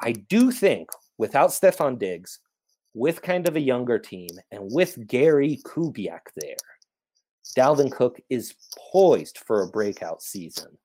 I 0.00 0.12
do 0.12 0.50
think 0.50 0.90
without 1.18 1.50
Stefon 1.50 1.98
Diggs, 1.98 2.38
with 2.94 3.22
kind 3.22 3.46
of 3.46 3.56
a 3.56 3.60
younger 3.60 3.98
team, 3.98 4.30
and 4.50 4.70
with 4.72 5.06
Gary 5.06 5.60
Kubiak 5.66 6.20
there, 6.36 6.56
Dalvin 7.56 7.92
Cook 7.92 8.18
is 8.30 8.54
poised 8.92 9.38
for 9.38 9.62
a 9.62 9.68
breakout 9.68 10.22
season 10.22 10.78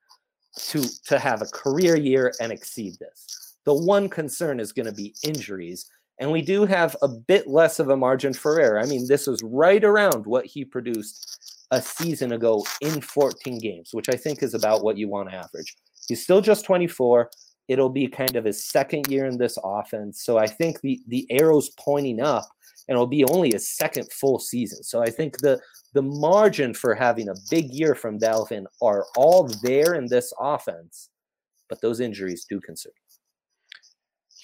to 0.58 0.82
to 1.06 1.18
have 1.18 1.42
a 1.42 1.46
career 1.46 1.96
year 1.96 2.32
and 2.40 2.52
exceed 2.52 2.94
this. 2.98 3.56
The 3.64 3.74
one 3.74 4.08
concern 4.08 4.60
is 4.60 4.72
going 4.72 4.86
to 4.86 4.92
be 4.92 5.14
injuries, 5.22 5.88
and 6.18 6.30
we 6.30 6.42
do 6.42 6.66
have 6.66 6.96
a 7.02 7.08
bit 7.08 7.46
less 7.46 7.78
of 7.78 7.88
a 7.88 7.96
margin 7.96 8.32
for 8.32 8.60
error. 8.60 8.78
I 8.78 8.86
mean, 8.86 9.06
this 9.06 9.26
was 9.26 9.42
right 9.42 9.82
around 9.82 10.26
what 10.26 10.46
he 10.46 10.64
produced 10.64 11.51
a 11.72 11.80
season 11.80 12.32
ago 12.32 12.64
in 12.82 13.00
14 13.00 13.58
games, 13.58 13.90
which 13.92 14.08
I 14.10 14.12
think 14.14 14.42
is 14.42 14.54
about 14.54 14.84
what 14.84 14.98
you 14.98 15.08
want 15.08 15.30
to 15.30 15.34
average. 15.34 15.74
He's 16.06 16.22
still 16.22 16.42
just 16.42 16.64
24. 16.66 17.30
It'll 17.68 17.88
be 17.88 18.06
kind 18.06 18.36
of 18.36 18.44
his 18.44 18.68
second 18.68 19.08
year 19.08 19.24
in 19.24 19.38
this 19.38 19.58
offense, 19.64 20.22
so 20.22 20.36
I 20.36 20.46
think 20.46 20.80
the 20.80 21.00
the 21.08 21.26
arrow's 21.30 21.70
pointing 21.78 22.20
up, 22.20 22.46
and 22.86 22.96
it'll 22.96 23.06
be 23.06 23.24
only 23.24 23.52
his 23.52 23.70
second 23.70 24.12
full 24.12 24.38
season. 24.38 24.82
So 24.82 25.00
I 25.00 25.08
think 25.08 25.38
the 25.38 25.60
the 25.94 26.02
margin 26.02 26.74
for 26.74 26.94
having 26.94 27.28
a 27.28 27.34
big 27.50 27.72
year 27.72 27.94
from 27.94 28.18
Dalvin 28.18 28.64
are 28.82 29.06
all 29.16 29.48
there 29.62 29.94
in 29.94 30.06
this 30.06 30.32
offense, 30.38 31.08
but 31.68 31.80
those 31.80 32.00
injuries 32.00 32.44
do 32.48 32.60
concern. 32.60 32.92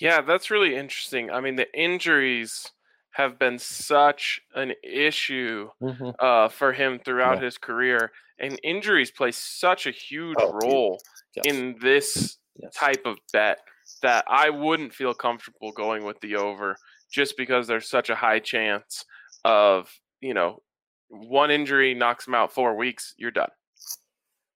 Yeah, 0.00 0.20
that's 0.22 0.50
really 0.50 0.76
interesting. 0.76 1.30
I 1.30 1.40
mean, 1.40 1.56
the 1.56 1.70
injuries 1.74 2.70
have 3.18 3.38
been 3.38 3.58
such 3.58 4.40
an 4.54 4.72
issue 4.82 5.70
Mm-hmm. 5.82 6.10
uh, 6.18 6.48
for 6.48 6.72
him 6.72 7.00
throughout 7.04 7.38
Yeah. 7.38 7.44
his 7.44 7.58
career, 7.58 8.12
and 8.38 8.58
injuries 8.62 9.10
play 9.10 9.32
such 9.32 9.86
a 9.86 9.90
huge 9.90 10.38
Oh, 10.40 10.52
role 10.52 11.02
Yes. 11.34 11.44
in 11.46 11.76
this 11.80 12.38
yes. 12.56 12.74
type 12.74 13.04
of 13.04 13.18
bet 13.32 13.58
that 14.02 14.24
I 14.28 14.50
wouldn't 14.50 14.94
feel 14.94 15.14
comfortable 15.14 15.72
going 15.72 16.04
with 16.04 16.20
the 16.20 16.36
over 16.36 16.76
just 17.10 17.36
because 17.36 17.66
there's 17.66 17.88
such 17.88 18.10
a 18.10 18.14
high 18.14 18.38
chance 18.40 19.04
of, 19.44 19.90
you 20.20 20.34
know, 20.34 20.62
one 21.08 21.50
injury 21.50 21.94
knocks 21.94 22.26
him 22.26 22.34
out 22.34 22.52
four 22.52 22.76
weeks, 22.76 23.14
you're 23.18 23.30
done. 23.30 23.50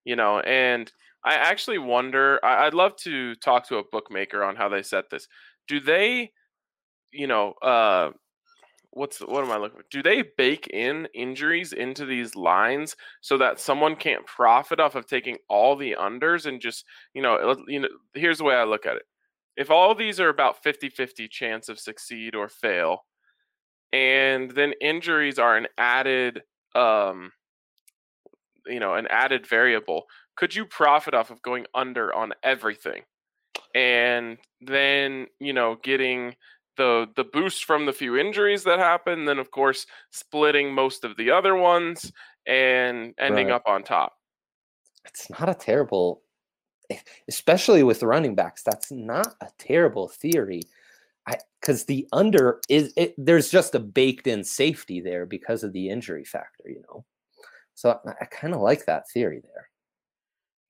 You 0.05 0.17
know, 0.17 0.41
and 0.41 0.93
I 1.25 1.35
actually 1.35 1.79
wonder, 1.79 2.41
I, 2.45 2.67
I'd 2.67 2.75
love 2.75 2.97
to 2.97 3.35
talk 3.37 3.67
to 3.69 3.79
a 3.79 3.85
bookmaker 3.91 4.43
on 4.45 4.57
how 4.57 4.69
they 4.69 4.83
set 4.83 5.11
this. 5.11 5.29
Do 5.69 5.81
they, 5.81 6.33
you 7.13 7.27
know, 7.29 7.53
uh, 7.63 8.11
what's 8.93 9.21
what 9.21 9.45
am 9.45 9.51
I 9.51 9.57
looking 9.57 9.79
for? 9.79 9.85
Do 9.91 10.03
they 10.03 10.23
bake 10.37 10.69
in 10.69 11.09
injuries 11.15 11.73
into 11.73 12.05
these 12.05 12.37
lines 12.37 12.97
so 13.21 13.39
that 13.39 13.61
someone 13.61 13.97
can't 13.97 14.27
profit 14.27 14.81
off 14.81 14.95
of 14.95 15.07
taking 15.07 15.39
all 15.49 15.77
the 15.77 15.97
unders 15.99 16.47
and 16.47 16.61
just 16.61 16.85
you 17.15 17.23
know 17.23 17.57
you 17.69 17.81
know 17.81 17.89
here's 18.15 18.39
the 18.39 18.45
way 18.45 18.55
I 18.55 18.65
look 18.65 18.87
at 18.87 18.97
it. 18.97 19.03
If 19.57 19.71
all 19.71 19.95
these 19.95 20.19
are 20.19 20.31
about 20.31 20.65
50-50 20.65 21.29
chance 21.31 21.69
of 21.69 21.79
succeed 21.79 22.35
or 22.35 22.49
fail 22.49 23.05
and 23.93 24.51
then 24.51 24.73
injuries 24.81 25.39
are 25.39 25.57
an 25.57 25.67
added 25.79 26.43
um 26.75 27.33
you 28.67 28.81
know 28.81 28.95
an 28.95 29.07
added 29.09 29.47
variable 29.47 30.05
could 30.37 30.55
you 30.55 30.65
profit 30.65 31.15
off 31.15 31.31
of 31.31 31.43
going 31.43 31.67
under 31.75 32.15
on 32.15 32.33
everything 32.43 33.03
and 33.75 34.39
then 34.61 35.27
you 35.41 35.53
know 35.53 35.77
getting 35.83 36.35
the 36.77 37.07
the 37.17 37.25
boost 37.25 37.65
from 37.65 37.87
the 37.87 37.93
few 37.93 38.17
injuries 38.17 38.65
that 38.65 38.79
happen 38.79 39.25
then 39.25 39.39
of 39.39 39.51
course 39.51 39.87
splitting 40.11 40.73
most 40.75 41.05
of 41.05 41.17
the 41.17 41.31
other 41.31 41.55
ones 41.57 42.13
and 42.47 43.15
ending 43.19 43.51
Right. 43.51 43.53
up 43.53 43.63
on 43.67 43.83
top 43.83 44.15
It's 45.05 45.29
not 45.31 45.49
a 45.49 45.55
terrible, 45.55 46.23
especially 47.29 47.83
with 47.83 48.03
running 48.03 48.35
backs. 48.35 48.63
That's 48.63 48.91
not 48.93 49.35
a 49.41 49.49
terrible 49.59 50.09
theory. 50.09 50.63
I 51.29 51.39
because 51.61 51.87
the 51.87 52.09
under 52.13 52.61
is 52.69 52.93
it, 52.97 53.15
there's 53.19 53.51
just 53.51 53.75
a 53.75 53.81
baked 53.81 54.27
in 54.27 54.45
safety 54.45 55.01
there 55.01 55.27
because 55.27 55.65
of 55.65 55.73
the 55.73 55.91
injury 55.91 56.25
factor, 56.25 56.65
you 56.67 56.83
know. 56.91 57.05
So 57.75 58.01
I, 58.07 58.13
I 58.23 58.27
kind 58.27 58.55
of 58.55 58.61
like 58.63 58.87
that 58.87 59.11
theory 59.11 59.41
there. 59.43 59.71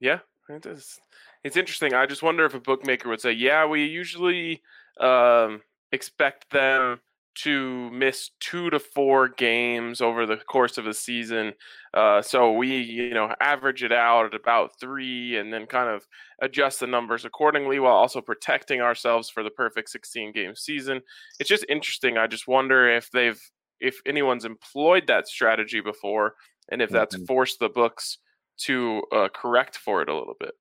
Yeah, 0.00 0.21
it 0.49 0.66
is. 0.66 0.99
It's 1.44 1.56
interesting. 1.56 1.94
I 1.94 2.06
just 2.06 2.23
wonder 2.23 2.44
if 2.44 2.54
a 2.54 2.61
bookmaker 2.61 3.09
would 3.09 3.21
say, 3.21 3.32
"Yeah, 3.32 3.66
we 3.66 3.85
usually 3.85 4.62
um, 5.00 5.62
expect 5.93 6.51
them 6.51 7.01
to 7.35 7.91
miss 7.93 8.31
two 8.41 8.69
to 8.71 8.79
four 8.79 9.27
games 9.29 10.03
over 10.03 10.27
the 10.27 10.37
course 10.37 10.77
of 10.79 10.87
a 10.87 10.93
season, 10.93 11.55
uh, 11.95 12.21
so 12.21 12.53
we, 12.53 12.79
you 12.83 13.15
know, 13.15 13.35
average 13.41 13.83
it 13.83 13.93
out 13.93 14.27
at 14.27 14.35
about 14.35 14.79
three, 14.79 15.37
and 15.39 15.53
then 15.53 15.67
kind 15.67 15.89
of 15.89 16.07
adjust 16.43 16.81
the 16.81 16.87
numbers 16.87 17.25
accordingly, 17.25 17.79
while 17.79 17.95
also 17.95 18.21
protecting 18.21 18.81
ourselves 18.83 19.31
for 19.31 19.43
the 19.43 19.51
perfect 19.51 19.89
16 19.91 20.33
game 20.33 20.55
season." 20.55 21.01
It's 21.39 21.49
just 21.49 21.65
interesting. 21.69 22.19
I 22.19 22.27
just 22.27 22.47
wonder 22.49 22.89
if 22.89 23.11
they've, 23.11 23.41
if 23.81 24.01
anyone's 24.07 24.45
employed 24.45 25.07
that 25.07 25.27
strategy 25.29 25.81
before, 25.81 26.35
and 26.71 26.83
if 26.83 26.91
that's 26.91 27.17
Mhm. 27.17 27.27
forced 27.27 27.59
the 27.61 27.69
books 27.71 28.19
to 28.59 29.03
uh, 29.13 29.29
correct 29.35 29.77
for 29.79 30.03
it 30.03 30.09
a 30.11 30.15
little 30.17 30.37
bit. 30.39 30.53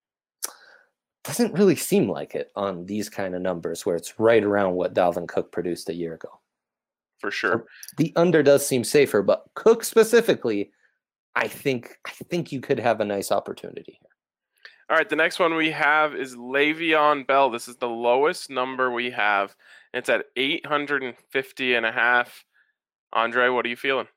Doesn't 1.23 1.53
really 1.53 1.75
seem 1.75 2.09
like 2.09 2.33
it 2.33 2.51
on 2.55 2.85
these 2.85 3.09
kind 3.09 3.35
of 3.35 3.41
numbers 3.41 3.85
where 3.85 3.95
it's 3.95 4.19
right 4.19 4.43
around 4.43 4.73
what 4.73 4.93
Dalvin 4.93 5.27
Cook 5.27 5.51
produced 5.51 5.89
a 5.89 5.93
year 5.93 6.15
ago. 6.15 6.39
For 7.19 7.29
sure. 7.29 7.65
The 7.97 8.11
under 8.15 8.41
does 8.41 8.65
seem 8.65 8.83
safer, 8.83 9.21
but 9.21 9.45
Cook 9.53 9.83
specifically, 9.83 10.71
I 11.35 11.47
think 11.47 11.97
I 12.05 12.11
think 12.29 12.51
you 12.51 12.59
could 12.59 12.79
have 12.79 12.99
a 12.99 13.05
nice 13.05 13.31
opportunity 13.31 13.99
here. 13.99 14.09
All 14.89 14.97
right, 14.97 15.07
the 15.07 15.15
next 15.15 15.39
one 15.39 15.55
we 15.55 15.71
have 15.71 16.15
is 16.15 16.35
Le'Veon 16.35 17.25
Bell. 17.25 17.49
This 17.49 17.67
is 17.67 17.77
the 17.77 17.87
lowest 17.87 18.49
number 18.49 18.91
we 18.91 19.11
have. 19.11 19.55
It's 19.93 20.09
at 20.09 20.25
850 20.35 21.75
and 21.75 21.85
a 21.85 21.91
half. 21.91 22.43
Andre, 23.13 23.49
what 23.49 23.65
are 23.65 23.69
you 23.69 23.77
feeling? 23.77 24.07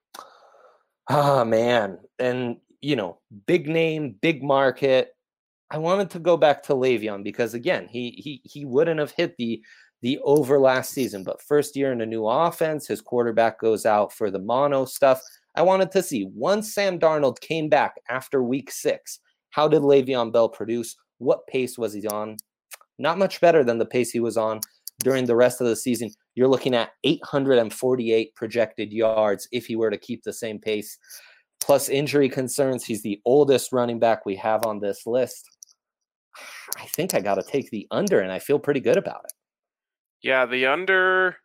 Ah 1.08 1.44
man, 1.44 1.98
and 2.18 2.56
you 2.80 2.96
know, 2.96 3.18
big 3.46 3.68
name, 3.68 4.16
big 4.20 4.42
market. 4.42 5.13
I 5.70 5.78
wanted 5.78 6.10
to 6.10 6.18
go 6.18 6.36
back 6.36 6.62
to 6.64 6.74
Le'Veon 6.74 7.24
because 7.24 7.54
again, 7.54 7.88
he 7.90 8.10
he 8.10 8.40
he 8.44 8.64
wouldn't 8.64 9.00
have 9.00 9.12
hit 9.12 9.34
the 9.36 9.62
the 10.02 10.18
over 10.18 10.60
last 10.60 10.92
season, 10.92 11.24
but 11.24 11.40
first 11.40 11.76
year 11.76 11.90
in 11.90 12.02
a 12.02 12.06
new 12.06 12.26
offense, 12.26 12.86
his 12.86 13.00
quarterback 13.00 13.58
goes 13.58 13.86
out 13.86 14.12
for 14.12 14.30
the 14.30 14.38
mono 14.38 14.84
stuff. 14.84 15.22
I 15.56 15.62
wanted 15.62 15.90
to 15.92 16.02
see 16.02 16.28
once 16.34 16.74
Sam 16.74 16.98
Darnold 16.98 17.40
came 17.40 17.68
back 17.68 17.94
after 18.10 18.42
week 18.42 18.70
six, 18.70 19.20
how 19.50 19.66
did 19.66 19.82
Le'Veon 19.82 20.32
Bell 20.32 20.48
produce? 20.48 20.96
What 21.18 21.46
pace 21.46 21.78
was 21.78 21.94
he 21.94 22.06
on? 22.08 22.36
Not 22.98 23.18
much 23.18 23.40
better 23.40 23.64
than 23.64 23.78
the 23.78 23.86
pace 23.86 24.10
he 24.10 24.20
was 24.20 24.36
on 24.36 24.60
during 25.02 25.24
the 25.24 25.36
rest 25.36 25.60
of 25.60 25.66
the 25.66 25.76
season. 25.76 26.10
You're 26.34 26.48
looking 26.48 26.74
at 26.74 26.90
848 27.04 28.34
projected 28.34 28.92
yards 28.92 29.48
if 29.52 29.66
he 29.66 29.76
were 29.76 29.90
to 29.90 29.98
keep 29.98 30.22
the 30.22 30.32
same 30.32 30.58
pace. 30.58 30.98
Plus 31.60 31.88
injury 31.88 32.28
concerns. 32.28 32.84
He's 32.84 33.02
the 33.02 33.20
oldest 33.24 33.72
running 33.72 33.98
back 33.98 34.26
we 34.26 34.36
have 34.36 34.66
on 34.66 34.80
this 34.80 35.06
list. 35.06 35.53
I 36.78 36.86
think 36.86 37.14
I 37.14 37.20
got 37.20 37.36
to 37.36 37.42
take 37.42 37.70
the 37.70 37.86
under, 37.90 38.20
and 38.20 38.32
I 38.32 38.38
feel 38.38 38.58
pretty 38.58 38.80
good 38.80 38.96
about 38.96 39.24
it. 39.24 39.32
Yeah, 40.22 40.46
the 40.46 40.66
under 40.66 41.36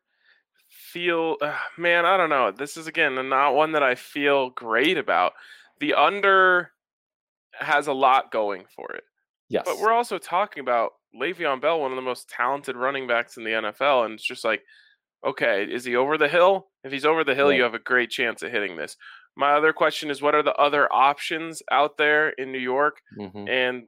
feel 0.69 1.37
uh, 1.41 1.57
man, 1.77 2.05
I 2.05 2.17
don't 2.17 2.29
know. 2.29 2.51
This 2.51 2.77
is 2.77 2.87
again 2.87 3.15
not 3.29 3.55
one 3.55 3.73
that 3.73 3.83
I 3.83 3.95
feel 3.95 4.51
great 4.51 4.97
about. 4.97 5.33
The 5.79 5.93
under 5.93 6.71
has 7.53 7.87
a 7.87 7.93
lot 7.93 8.31
going 8.31 8.65
for 8.75 8.91
it. 8.93 9.03
Yes. 9.49 9.63
But 9.65 9.79
we're 9.79 9.91
also 9.91 10.17
talking 10.17 10.61
about 10.61 10.91
Le'Veon 11.19 11.59
Bell, 11.59 11.81
one 11.81 11.91
of 11.91 11.95
the 11.95 12.01
most 12.01 12.29
talented 12.29 12.75
running 12.75 13.07
backs 13.07 13.37
in 13.37 13.43
the 13.43 13.51
NFL, 13.51 14.05
and 14.05 14.13
it's 14.13 14.23
just 14.27 14.45
like, 14.45 14.61
okay, 15.25 15.63
is 15.63 15.83
he 15.83 15.95
over 15.95 16.17
the 16.17 16.27
hill? 16.29 16.67
If 16.83 16.91
he's 16.91 17.05
over 17.05 17.23
the 17.23 17.35
hill, 17.35 17.51
you 17.51 17.63
have 17.63 17.73
a 17.73 17.79
great 17.79 18.09
chance 18.11 18.43
at 18.43 18.51
hitting 18.51 18.77
this. 18.77 18.95
My 19.35 19.53
other 19.53 19.73
question 19.73 20.09
is, 20.11 20.21
what 20.21 20.35
are 20.35 20.43
the 20.43 20.53
other 20.55 20.91
options 20.93 21.61
out 21.71 21.97
there 21.97 22.29
in 22.29 22.51
New 22.51 22.59
York? 22.59 23.01
Mhm. 23.19 23.49
And 23.49 23.87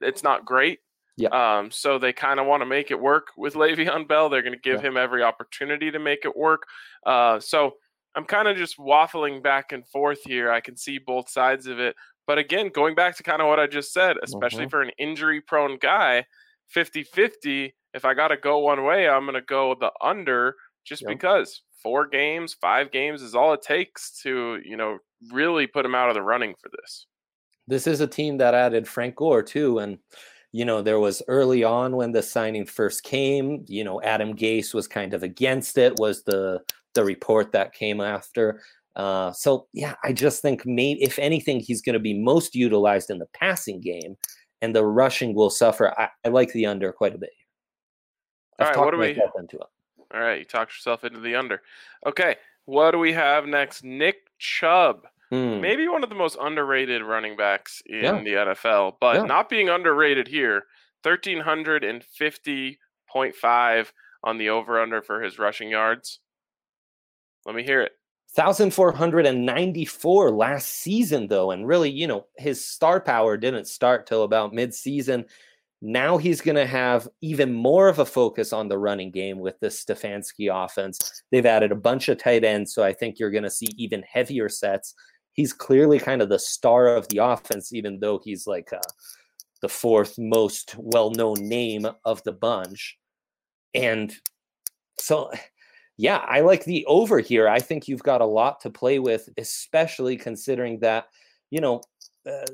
it's 0.00 0.22
not 0.22 0.44
great. 0.44 0.80
Yeah. 1.16 1.28
Um, 1.58 1.70
so 1.70 1.98
they 1.98 2.12
kind 2.12 2.40
of 2.40 2.46
want 2.46 2.62
to 2.62 2.66
make 2.66 2.90
it 2.90 2.98
work 3.00 3.28
with 3.36 3.54
Le'Veon 3.54 4.08
Bell. 4.08 4.28
They're 4.28 4.42
going 4.42 4.54
to 4.54 4.58
give 4.60 4.82
Yeah. 4.82 4.88
him 4.90 4.96
every 4.96 5.22
opportunity 5.22 5.90
to 5.90 5.98
make 5.98 6.24
it 6.24 6.36
work. 6.36 6.62
Uh, 7.04 7.38
so 7.40 7.72
I'm 8.14 8.24
kind 8.24 8.48
of 8.48 8.56
just 8.56 8.78
waffling 8.78 9.42
back 9.42 9.72
and 9.72 9.86
forth 9.88 10.20
here. 10.24 10.50
I 10.50 10.60
can 10.60 10.76
see 10.76 10.98
both 10.98 11.28
sides 11.28 11.66
of 11.66 11.78
it. 11.78 11.94
But 12.26 12.38
again, 12.38 12.68
going 12.70 12.94
back 12.94 13.16
to 13.16 13.22
kind 13.22 13.42
of 13.42 13.48
what 13.48 13.60
I 13.60 13.66
just 13.66 13.92
said, 13.92 14.16
especially 14.22 14.66
Mhm. 14.66 14.70
for 14.70 14.82
an 14.82 14.90
injury 14.98 15.40
prone 15.40 15.76
guy, 15.78 16.24
50 16.68 17.02
50, 17.02 17.74
if 17.92 18.04
I 18.04 18.14
got 18.14 18.28
to 18.28 18.36
go 18.36 18.58
one 18.58 18.84
way, 18.84 19.08
I'm 19.08 19.24
going 19.24 19.34
to 19.34 19.40
go 19.42 19.74
the 19.74 19.92
under 20.00 20.56
just 20.84 21.02
Yep. 21.02 21.08
because 21.10 21.62
four 21.82 22.06
games, 22.06 22.54
five 22.54 22.90
games 22.90 23.20
is 23.22 23.34
all 23.34 23.52
it 23.52 23.62
takes 23.62 24.20
to, 24.22 24.60
you 24.64 24.76
know, 24.76 24.98
really 25.32 25.66
put 25.66 25.84
him 25.84 25.94
out 25.94 26.08
of 26.08 26.14
the 26.14 26.22
running 26.22 26.54
for 26.60 26.68
this. 26.70 27.06
This 27.70 27.86
is 27.86 28.00
a 28.00 28.06
team 28.06 28.36
that 28.38 28.52
added 28.52 28.86
Frank 28.86 29.14
Gore 29.16 29.42
too, 29.42 29.78
and 29.78 29.98
you 30.52 30.64
know 30.64 30.82
there 30.82 30.98
was 30.98 31.22
early 31.28 31.64
on 31.64 31.96
when 31.96 32.12
the 32.12 32.22
signing 32.22 32.66
first 32.66 33.04
came. 33.04 33.64
You 33.68 33.84
know, 33.84 34.02
Adam 34.02 34.36
Gase 34.36 34.74
was 34.74 34.88
kind 34.88 35.14
of 35.14 35.22
against 35.22 35.78
it. 35.78 35.94
Was 35.98 36.24
the 36.24 36.60
the 36.94 37.04
report 37.04 37.52
that 37.52 37.72
came 37.72 38.00
after? 38.00 38.60
Uh, 38.96 39.32
so 39.32 39.68
yeah, 39.72 39.94
I 40.02 40.12
just 40.12 40.42
think 40.42 40.66
maybe 40.66 41.02
if 41.02 41.18
anything, 41.18 41.60
he's 41.60 41.80
going 41.80 41.94
to 41.94 42.00
be 42.00 42.14
most 42.14 42.54
utilized 42.54 43.08
in 43.08 43.18
the 43.18 43.28
passing 43.32 43.80
game, 43.80 44.16
and 44.60 44.74
the 44.74 44.84
rushing 44.84 45.34
will 45.34 45.50
suffer. 45.50 45.98
I, 45.98 46.08
I 46.24 46.28
like 46.28 46.52
the 46.52 46.66
under 46.66 46.92
quite 46.92 47.14
a 47.14 47.18
bit. 47.18 47.30
All 48.58 48.66
right, 48.66 48.76
what 48.76 48.90
do 48.90 48.98
we? 48.98 49.10
Into 49.38 49.56
it. 49.56 49.62
All 50.12 50.20
right, 50.20 50.40
you 50.40 50.44
talked 50.44 50.72
yourself 50.72 51.04
into 51.04 51.20
the 51.20 51.36
under. 51.36 51.62
Okay, 52.04 52.36
what 52.64 52.90
do 52.90 52.98
we 52.98 53.12
have 53.12 53.46
next? 53.46 53.84
Nick 53.84 54.16
Chubb. 54.38 55.06
Hmm. 55.30 55.60
Maybe 55.60 55.86
one 55.86 56.02
of 56.02 56.08
the 56.08 56.16
most 56.16 56.36
underrated 56.40 57.02
running 57.02 57.36
backs 57.36 57.82
in 57.86 58.02
yeah. 58.02 58.22
the 58.22 58.54
NFL, 58.54 58.94
but 59.00 59.16
yeah. 59.16 59.22
not 59.22 59.48
being 59.48 59.68
underrated 59.68 60.28
here. 60.28 60.64
1350.5 61.04 63.86
on 64.22 64.38
the 64.38 64.48
over 64.48 64.80
under 64.80 65.02
for 65.02 65.22
his 65.22 65.38
rushing 65.38 65.70
yards. 65.70 66.20
Let 67.46 67.54
me 67.54 67.62
hear 67.62 67.80
it. 67.80 67.92
1,494 68.34 70.30
last 70.30 70.68
season, 70.68 71.26
though. 71.26 71.50
And 71.50 71.66
really, 71.66 71.90
you 71.90 72.06
know, 72.06 72.26
his 72.36 72.64
star 72.64 73.00
power 73.00 73.36
didn't 73.36 73.66
start 73.66 74.06
till 74.06 74.22
about 74.22 74.54
mid-season. 74.54 75.24
Now 75.82 76.18
he's 76.18 76.40
going 76.40 76.56
to 76.56 76.66
have 76.66 77.08
even 77.22 77.52
more 77.52 77.88
of 77.88 77.98
a 77.98 78.04
focus 78.04 78.52
on 78.52 78.68
the 78.68 78.78
running 78.78 79.10
game 79.10 79.38
with 79.38 79.58
this 79.60 79.82
Stefanski 79.82 80.48
offense. 80.52 81.22
They've 81.32 81.46
added 81.46 81.72
a 81.72 81.76
bunch 81.76 82.08
of 82.08 82.18
tight 82.18 82.44
ends, 82.44 82.74
so 82.74 82.84
I 82.84 82.92
think 82.92 83.18
you're 83.18 83.30
going 83.30 83.44
to 83.44 83.50
see 83.50 83.68
even 83.76 84.02
heavier 84.02 84.48
sets. 84.48 84.94
He's 85.32 85.52
clearly 85.52 85.98
kind 85.98 86.22
of 86.22 86.28
the 86.28 86.38
star 86.38 86.88
of 86.88 87.08
the 87.08 87.18
offense, 87.18 87.72
even 87.72 88.00
though 88.00 88.20
he's 88.22 88.46
like 88.46 88.72
uh, 88.72 88.80
the 89.62 89.68
fourth 89.68 90.18
most 90.18 90.74
well 90.78 91.10
known 91.10 91.36
name 91.40 91.86
of 92.04 92.22
the 92.24 92.32
bunch. 92.32 92.98
And 93.74 94.12
so 94.98 95.30
yeah, 96.00 96.24
I 96.26 96.40
like 96.40 96.64
the 96.64 96.86
over 96.86 97.20
here. 97.20 97.46
I 97.46 97.60
think 97.60 97.86
you've 97.86 98.02
got 98.02 98.22
a 98.22 98.26
lot 98.26 98.58
to 98.60 98.70
play 98.70 98.98
with, 98.98 99.28
especially 99.36 100.16
considering 100.16 100.80
that, 100.80 101.08
you 101.50 101.60
know, 101.60 101.82
uh, 102.26 102.46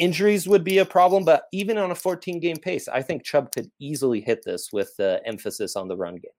injuries 0.00 0.48
would 0.48 0.64
be 0.64 0.78
a 0.78 0.84
problem, 0.84 1.24
but 1.24 1.44
even 1.52 1.78
on 1.78 1.92
a 1.92 1.94
14 1.94 2.40
game 2.40 2.56
pace, 2.56 2.88
I 2.88 3.02
think 3.02 3.22
Chubb 3.22 3.52
could 3.52 3.70
easily 3.78 4.20
hit 4.20 4.42
this 4.44 4.72
with 4.72 4.96
the 4.96 5.22
emphasis 5.24 5.76
on 5.76 5.86
the 5.86 5.96
run 5.96 6.14
game. 6.14 6.32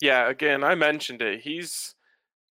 Yeah, 0.00 0.28
again, 0.28 0.62
I 0.62 0.76
mentioned 0.76 1.22
it. 1.22 1.40
He's 1.40 1.96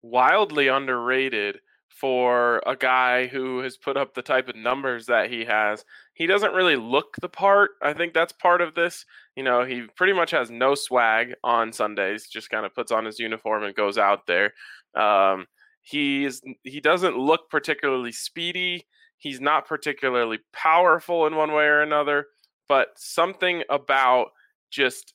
wildly 0.01 0.67
underrated 0.67 1.61
for 1.99 2.61
a 2.65 2.75
guy 2.75 3.27
who 3.27 3.59
has 3.59 3.75
put 3.75 3.97
up 3.97 4.13
the 4.13 4.21
type 4.21 4.47
of 4.47 4.55
numbers 4.55 5.05
that 5.07 5.29
he 5.29 5.43
has. 5.43 5.83
He 6.13 6.27
doesn't 6.27 6.53
really 6.53 6.77
look 6.77 7.15
the 7.21 7.27
part. 7.27 7.71
I 7.81 7.93
think 7.93 8.13
that's 8.13 8.31
part 8.31 8.61
of 8.61 8.73
this. 8.73 9.05
You 9.35 9.43
know, 9.43 9.65
he 9.65 9.83
pretty 9.97 10.13
much 10.13 10.31
has 10.31 10.49
no 10.49 10.75
swag 10.75 11.33
on 11.43 11.73
Sundays, 11.73 12.27
just 12.27 12.49
kind 12.49 12.65
of 12.65 12.73
puts 12.73 12.91
on 12.91 13.05
his 13.05 13.19
uniform 13.19 13.63
and 13.63 13.75
goes 13.75 13.97
out 13.97 14.27
there. 14.27 14.53
Um, 14.95 15.45
he's 15.81 16.41
he 16.63 16.79
doesn't 16.79 17.17
look 17.17 17.49
particularly 17.49 18.13
speedy. 18.13 18.87
He's 19.17 19.41
not 19.41 19.67
particularly 19.67 20.39
powerful 20.53 21.27
in 21.27 21.35
one 21.35 21.51
way 21.51 21.65
or 21.65 21.81
another, 21.81 22.27
but 22.69 22.89
something 22.95 23.63
about 23.69 24.27
just 24.71 25.13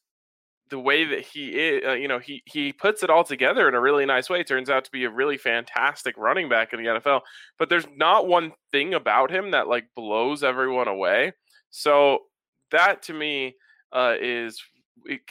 the 0.71 0.79
way 0.79 1.05
that 1.05 1.21
he 1.21 1.49
is, 1.51 1.83
uh, 1.87 1.93
you 1.93 2.09
know, 2.09 2.19
he 2.19 2.43
he 2.47 2.73
puts 2.73 3.03
it 3.03 3.11
all 3.11 3.25
together 3.25 3.69
in 3.69 3.75
a 3.75 3.81
really 3.81 4.07
nice 4.07 4.31
way. 4.31 4.43
Turns 4.43 4.71
out 4.71 4.85
to 4.85 4.91
be 4.91 5.05
a 5.05 5.11
really 5.11 5.37
fantastic 5.37 6.17
running 6.17 6.49
back 6.49 6.73
in 6.73 6.83
the 6.83 6.89
NFL. 6.91 7.21
But 7.59 7.69
there's 7.69 7.87
not 7.97 8.27
one 8.27 8.53
thing 8.73 8.95
about 8.95 9.31
him 9.31 9.51
that 9.51 9.69
like 9.69 9.87
blows 9.95 10.43
everyone 10.43 10.89
away. 10.89 11.33
So 11.71 12.21
that 12.71 13.03
to 13.05 13.15
me 13.15 13.57
uh, 13.93 14.15
is 14.21 14.63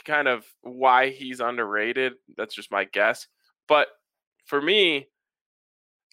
kind 0.04 0.28
of 0.28 0.44
why 0.62 1.10
he's 1.10 1.40
underrated. 1.40 2.14
That's 2.36 2.54
just 2.54 2.70
my 2.70 2.84
guess. 2.84 3.26
But 3.66 3.88
for 4.46 4.60
me, 4.60 5.08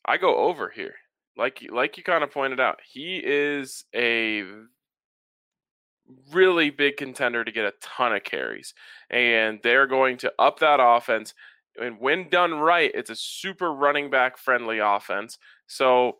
I 0.05 0.17
go 0.17 0.36
over 0.36 0.69
here. 0.69 0.95
Like 1.38 1.63
like 1.71 1.97
you 1.97 2.03
kind 2.03 2.23
of 2.23 2.31
pointed 2.31 2.60
out, 2.60 2.79
he 2.84 3.21
is 3.23 3.86
a 3.95 4.43
really 6.32 6.69
big 6.69 6.97
contender 6.97 7.43
to 7.43 7.52
get 7.52 7.65
a 7.65 7.74
ton 7.82 8.15
of 8.15 8.24
carries. 8.24 8.74
And 9.10 9.60
they're 9.63 9.88
going 9.88 10.17
to 10.17 10.34
up 10.39 10.60
that 10.60 10.80
offense. 10.82 11.34
And 11.80 12.00
when 12.00 12.30
done 12.30 12.54
right, 12.54 12.91
it's 12.93 13.10
a 13.10 13.15
super 13.15 13.74
running 13.74 14.10
back 14.10 14.38
friendly 14.38 14.80
offense. 14.80 15.38
So 15.67 16.17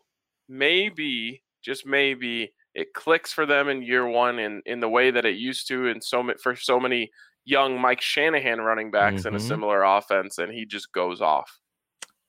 maybe, 0.48 1.42
just 1.62 1.86
maybe, 1.86 2.52
it 2.74 2.94
clicks 2.94 3.32
for 3.32 3.44
them 3.44 3.68
in 3.68 3.82
year 3.82 4.06
one 4.06 4.38
in, 4.38 4.62
in 4.64 4.80
the 4.80 4.88
way 4.88 5.10
that 5.10 5.26
it 5.26 5.36
used 5.36 5.68
to 5.68 5.86
in 5.86 6.00
so 6.00 6.32
for 6.42 6.56
so 6.56 6.80
many 6.80 7.10
young 7.44 7.80
Mike 7.80 8.00
Shanahan 8.00 8.60
running 8.60 8.90
backs 8.90 9.20
mm-hmm. 9.20 9.28
in 9.28 9.34
a 9.34 9.38
mm-hmm. 9.38 9.48
similar 9.48 9.82
offense, 9.82 10.38
and 10.38 10.52
he 10.52 10.64
just 10.64 10.92
goes 10.92 11.20
off. 11.20 11.60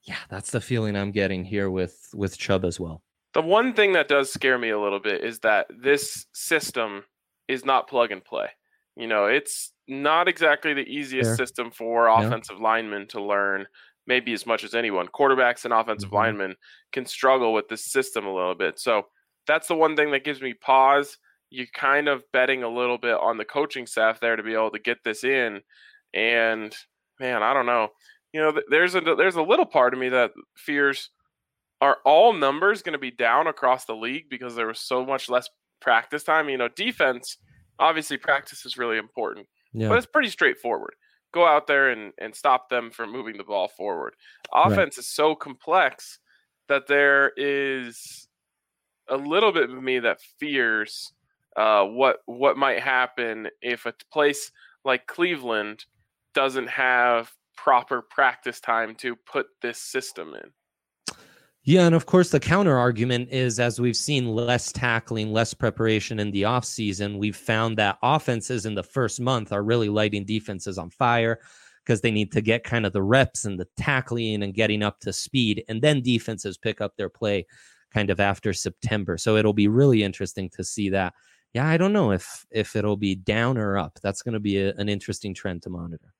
Yeah, 0.02 0.18
that's 0.28 0.50
the 0.50 0.60
feeling 0.60 0.96
I'm 0.96 1.12
getting 1.12 1.44
here 1.44 1.70
with 1.70 2.10
with 2.14 2.36
Chubb 2.36 2.64
as 2.64 2.78
well. 2.78 3.02
The 3.32 3.42
one 3.42 3.72
thing 3.72 3.94
that 3.94 4.08
does 4.08 4.32
scare 4.32 4.58
me 4.58 4.70
a 4.70 4.78
little 4.78 5.00
bit 5.00 5.24
is 5.24 5.40
that 5.40 5.66
this 5.70 6.26
system 6.34 7.04
is 7.48 7.64
not 7.64 7.88
plug 7.88 8.10
and 8.10 8.24
play. 8.24 8.48
You 8.96 9.08
know, 9.08 9.26
it's 9.26 9.72
not 9.88 10.28
exactly 10.28 10.72
the 10.72 10.88
easiest 10.88 11.30
Fair. 11.30 11.36
system 11.36 11.70
for 11.70 12.08
offensive 12.08 12.56
yeah. 12.58 12.64
linemen 12.64 13.08
to 13.08 13.22
learn, 13.22 13.66
maybe 14.06 14.32
as 14.32 14.46
much 14.46 14.62
as 14.64 14.74
anyone. 14.74 15.08
Quarterbacks 15.08 15.64
and 15.64 15.74
offensive 15.74 16.08
mm-hmm. 16.08 16.16
linemen 16.16 16.54
can 16.92 17.04
struggle 17.04 17.52
with 17.52 17.68
this 17.68 17.84
system 17.84 18.26
a 18.26 18.34
little 18.34 18.54
bit. 18.54 18.78
So 18.78 19.06
that's 19.46 19.68
the 19.68 19.74
one 19.74 19.96
thing 19.96 20.12
that 20.12 20.24
gives 20.24 20.40
me 20.40 20.54
pause. 20.54 21.18
You're 21.50 21.66
kind 21.74 22.08
of 22.08 22.22
betting 22.32 22.62
a 22.62 22.68
little 22.68 22.98
bit 22.98 23.18
on 23.18 23.36
the 23.36 23.44
coaching 23.44 23.86
staff 23.86 24.20
there 24.20 24.36
to 24.36 24.42
be 24.42 24.54
able 24.54 24.70
to 24.70 24.78
get 24.78 24.98
this 25.04 25.24
in. 25.24 25.60
And 26.14 26.74
man, 27.20 27.42
I 27.42 27.52
don't 27.52 27.66
know. 27.66 27.88
You 28.32 28.40
know, 28.40 28.60
there's 28.68 28.94
a 28.94 29.00
there's 29.00 29.36
a 29.36 29.42
little 29.42 29.66
part 29.66 29.94
of 29.94 30.00
me 30.00 30.08
that 30.08 30.32
fears 30.56 31.10
are 31.80 31.98
all 32.04 32.32
numbers 32.32 32.82
going 32.82 32.94
to 32.94 32.98
be 32.98 33.10
down 33.10 33.46
across 33.46 33.84
the 33.84 33.94
league 33.94 34.28
because 34.28 34.54
there 34.54 34.66
was 34.66 34.80
so 34.80 35.04
much 35.04 35.28
less 35.28 35.48
practice 35.84 36.24
time. 36.24 36.48
You 36.48 36.58
know, 36.58 36.68
defense, 36.68 37.36
obviously, 37.78 38.16
practice 38.16 38.64
is 38.64 38.78
really 38.78 38.96
important, 38.96 39.46
yeah. 39.72 39.88
but 39.88 39.98
it's 39.98 40.06
pretty 40.06 40.30
straightforward. 40.30 40.94
Go 41.32 41.46
out 41.46 41.66
there 41.66 41.90
and, 41.90 42.12
and 42.20 42.34
stop 42.34 42.68
them 42.70 42.90
from 42.90 43.12
moving 43.12 43.36
the 43.36 43.44
ball 43.44 43.68
forward. 43.68 44.14
Offense 44.52 44.96
right. 44.96 44.98
is 44.98 45.06
so 45.06 45.34
complex 45.34 46.18
that 46.68 46.86
there 46.86 47.32
is 47.36 48.28
a 49.08 49.16
little 49.16 49.52
bit 49.52 49.68
of 49.68 49.82
me 49.82 49.98
that 49.98 50.20
fears 50.40 51.12
uh, 51.56 51.84
what 51.84 52.16
what 52.26 52.56
might 52.56 52.80
happen 52.80 53.48
if 53.60 53.86
a 53.86 53.94
place 54.10 54.50
like 54.84 55.06
Cleveland 55.06 55.84
doesn't 56.34 56.68
have 56.68 57.30
proper 57.56 58.02
practice 58.02 58.60
time 58.60 58.94
to 58.96 59.14
put 59.14 59.46
this 59.62 59.78
system 59.78 60.34
in. 60.34 60.50
Yeah, 61.66 61.86
and 61.86 61.94
of 61.94 62.04
course 62.04 62.28
the 62.28 62.40
counter 62.40 62.76
argument 62.76 63.30
is 63.30 63.58
as 63.58 63.80
we've 63.80 63.96
seen 63.96 64.28
less 64.28 64.70
tackling, 64.70 65.32
less 65.32 65.54
preparation 65.54 66.20
in 66.20 66.30
the 66.30 66.42
offseason, 66.42 67.18
we've 67.18 67.36
found 67.36 67.78
that 67.78 67.98
offenses 68.02 68.66
in 68.66 68.74
the 68.74 68.82
first 68.82 69.18
month 69.18 69.50
are 69.50 69.62
really 69.62 69.88
lighting 69.88 70.26
defenses 70.26 70.76
on 70.76 70.90
fire 70.90 71.40
because 71.82 72.02
they 72.02 72.10
need 72.10 72.32
to 72.32 72.42
get 72.42 72.64
kind 72.64 72.84
of 72.84 72.92
the 72.92 73.02
reps 73.02 73.46
and 73.46 73.58
the 73.58 73.66
tackling 73.78 74.42
and 74.42 74.52
getting 74.52 74.82
up 74.82 75.00
to 75.00 75.12
speed 75.12 75.64
and 75.68 75.80
then 75.80 76.02
defenses 76.02 76.58
pick 76.58 76.82
up 76.82 76.92
their 76.96 77.08
play 77.08 77.46
kind 77.94 78.10
of 78.10 78.20
after 78.20 78.52
September. 78.52 79.16
So 79.16 79.36
it'll 79.36 79.54
be 79.54 79.68
really 79.68 80.02
interesting 80.02 80.50
to 80.56 80.64
see 80.64 80.90
that. 80.90 81.14
Yeah, 81.54 81.66
I 81.66 81.78
don't 81.78 81.92
know 81.92 82.10
if 82.10 82.44
if 82.50 82.76
it'll 82.76 82.96
be 82.96 83.14
down 83.14 83.56
or 83.56 83.78
up. 83.78 83.98
That's 84.02 84.20
going 84.20 84.32
to 84.34 84.40
be 84.40 84.58
a, 84.60 84.74
an 84.74 84.90
interesting 84.90 85.32
trend 85.32 85.62
to 85.62 85.70
monitor. 85.70 86.12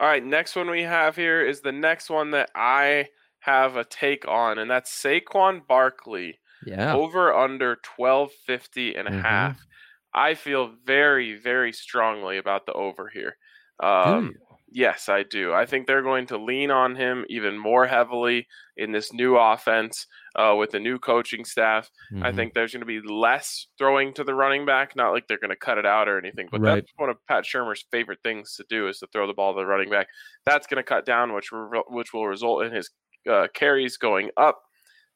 All 0.00 0.08
right, 0.08 0.24
next 0.24 0.56
one 0.56 0.70
we 0.70 0.82
have 0.82 1.14
here 1.14 1.46
is 1.46 1.60
the 1.60 1.72
next 1.72 2.08
one 2.08 2.30
that 2.30 2.50
I 2.54 3.08
have 3.40 3.76
a 3.76 3.84
take 3.84 4.26
on, 4.26 4.58
and 4.58 4.70
that's 4.70 4.90
Saquon 4.90 5.66
Barkley. 5.66 6.38
Yeah. 6.66 6.94
Over 6.94 7.32
under 7.32 7.78
1250 7.96 8.96
and 8.96 9.06
a 9.06 9.10
mm-hmm. 9.12 9.20
half. 9.20 9.64
I 10.12 10.34
feel 10.34 10.72
very, 10.84 11.38
very 11.38 11.72
strongly 11.72 12.38
about 12.38 12.66
the 12.66 12.72
over 12.72 13.08
here. 13.08 13.36
Um, 13.80 14.34
yes, 14.70 15.08
I 15.08 15.22
do. 15.22 15.52
I 15.52 15.66
think 15.66 15.86
they're 15.86 16.02
going 16.02 16.26
to 16.28 16.38
lean 16.38 16.70
on 16.70 16.96
him 16.96 17.24
even 17.28 17.58
more 17.58 17.86
heavily 17.86 18.46
in 18.76 18.92
this 18.92 19.12
new 19.12 19.36
offense 19.36 20.06
uh, 20.34 20.54
with 20.56 20.70
the 20.70 20.80
new 20.80 20.98
coaching 20.98 21.44
staff. 21.44 21.90
Mm-hmm. 22.12 22.24
I 22.24 22.32
think 22.32 22.54
there's 22.54 22.72
going 22.72 22.80
to 22.80 22.86
be 22.86 23.00
less 23.00 23.66
throwing 23.76 24.14
to 24.14 24.24
the 24.24 24.34
running 24.34 24.66
back. 24.66 24.96
Not 24.96 25.12
like 25.12 25.26
they're 25.28 25.38
going 25.38 25.50
to 25.50 25.56
cut 25.56 25.78
it 25.78 25.86
out 25.86 26.08
or 26.08 26.18
anything, 26.18 26.48
but 26.50 26.60
right. 26.60 26.76
that's 26.76 26.92
one 26.96 27.10
of 27.10 27.16
Pat 27.26 27.44
Shurmur's 27.44 27.84
favorite 27.90 28.20
things 28.22 28.54
to 28.56 28.64
do 28.68 28.88
is 28.88 28.98
to 28.98 29.06
throw 29.12 29.26
the 29.26 29.34
ball 29.34 29.52
to 29.52 29.60
the 29.60 29.66
running 29.66 29.90
back. 29.90 30.08
That's 30.46 30.66
going 30.66 30.78
to 30.78 30.82
cut 30.82 31.06
down, 31.06 31.34
which 31.34 31.52
re- 31.52 31.82
which 31.88 32.12
will 32.12 32.26
result 32.26 32.64
in 32.64 32.72
his 32.72 32.90
uh, 33.30 33.48
carries 33.54 33.96
going 33.96 34.30
up. 34.36 34.60